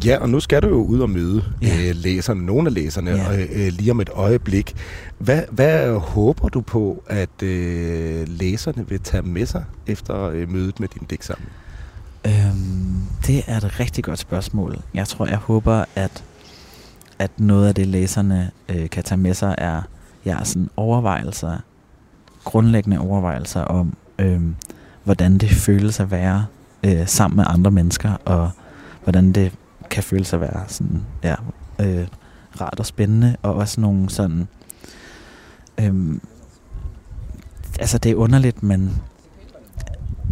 [0.04, 1.88] Ja, og nu skal du jo ud og møde Ja.
[1.88, 3.36] øh, læserne, nogle af læserne, Ja.
[3.42, 4.74] øh, lige om et øjeblik.
[5.18, 10.80] Hvad, hvad håber du på, at øh, læserne vil tage med sig efter øh, mødet
[10.80, 11.50] med din digtsamling?
[12.26, 12.96] Øhm,
[13.26, 14.78] det er et rigtig godt spørgsmål.
[14.94, 16.24] Jeg tror, jeg håber, at,
[17.18, 19.82] at noget af det, læserne øh, kan tage med sig, er
[20.24, 21.56] ja, sådan overvejelser,
[22.44, 24.40] grundlæggende overvejelser om, øh,
[25.04, 26.46] hvordan det føles at være
[26.84, 28.50] øh, sammen med andre mennesker, og
[29.06, 29.52] hvordan det
[29.90, 31.34] kan føles at være sådan, ja,
[31.80, 32.06] øh,
[32.60, 34.48] rart og spændende, og også nogle sådan,
[35.80, 36.20] øh,
[37.80, 39.02] altså det er underligt, men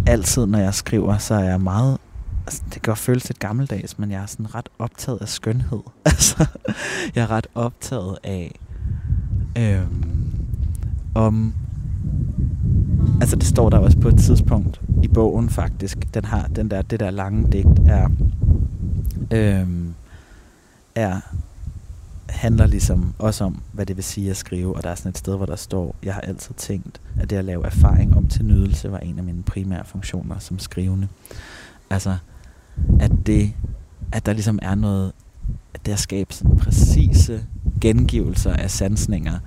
[0.07, 1.99] altid, når jeg skriver, så er jeg meget
[2.47, 5.81] altså, det kan godt føles lidt gammeldags, men jeg er sådan ret optaget af skønhed.
[6.05, 6.47] altså,
[7.15, 8.55] jeg er ret optaget af,
[9.59, 10.05] øhm,
[11.15, 11.55] om,
[13.21, 16.83] altså det står der også på et tidspunkt i bogen faktisk, den har den der,
[16.83, 18.09] det der lange digt er,
[19.31, 19.95] øhm,
[20.95, 21.21] er
[22.29, 25.19] handler ligesom også om, hvad det vil sige at skrive, og der er sådan et
[25.19, 28.45] sted, hvor der står, jeg har altid tænkt, at det at lave erfaring om til
[28.45, 31.09] nydelse var en af mine primære funktioner som skrivende.
[31.91, 32.17] Altså,
[33.01, 33.53] at det,
[34.13, 35.13] at der ligesom er noget,
[35.75, 37.47] at det at skabe sådan præcise
[37.81, 39.39] gengivelser af sansninger,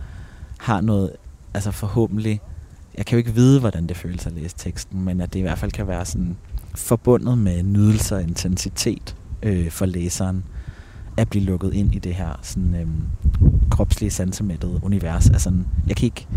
[0.60, 1.12] har noget,
[1.54, 2.42] altså forhåbentlig,
[2.98, 5.42] jeg kan jo ikke vide, hvordan det føles at læse teksten, men at det i
[5.42, 6.38] hvert fald kan være sådan
[6.76, 10.44] forbundet med nydelse og intensitet øh, for læseren
[11.18, 12.88] at blive lukket ind i det her sådan, øh,
[13.72, 15.30] kropslige, sansemættede univers.
[15.30, 15.54] Altså,
[15.88, 16.28] jeg kan ikke,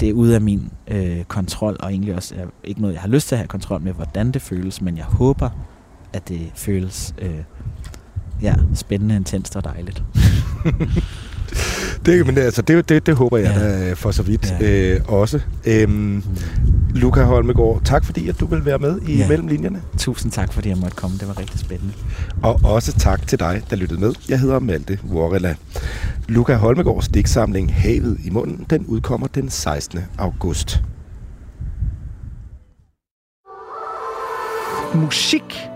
[0.00, 3.08] det er ude af min øh, kontrol, og egentlig også er ikke noget, jeg har
[3.08, 5.50] lyst til at have kontrol med, hvordan det føles, men jeg håber,
[6.12, 7.42] at det føles øh,
[8.42, 10.02] ja, spændende, intenst og dejligt.
[12.06, 13.88] det, men altså, det, det, det håber jeg ja.
[13.88, 14.94] da for så vidt ja.
[14.94, 15.40] øh, også.
[15.66, 16.22] Øhm.
[16.94, 19.28] Luca Holmegård, tak fordi at du vil være med i ja.
[19.28, 19.82] Mellemlinjerne.
[19.98, 21.92] Tusind tak fordi jeg måtte komme, det var rigtig spændende.
[22.42, 24.12] Og også tak til dig, der lyttede med.
[24.28, 25.54] Jeg hedder Malte Vorela.
[26.28, 30.00] Luca Holmegårds digtsamling Havet i munden, den udkommer den 16.
[30.18, 30.82] august.
[34.94, 35.68] Musik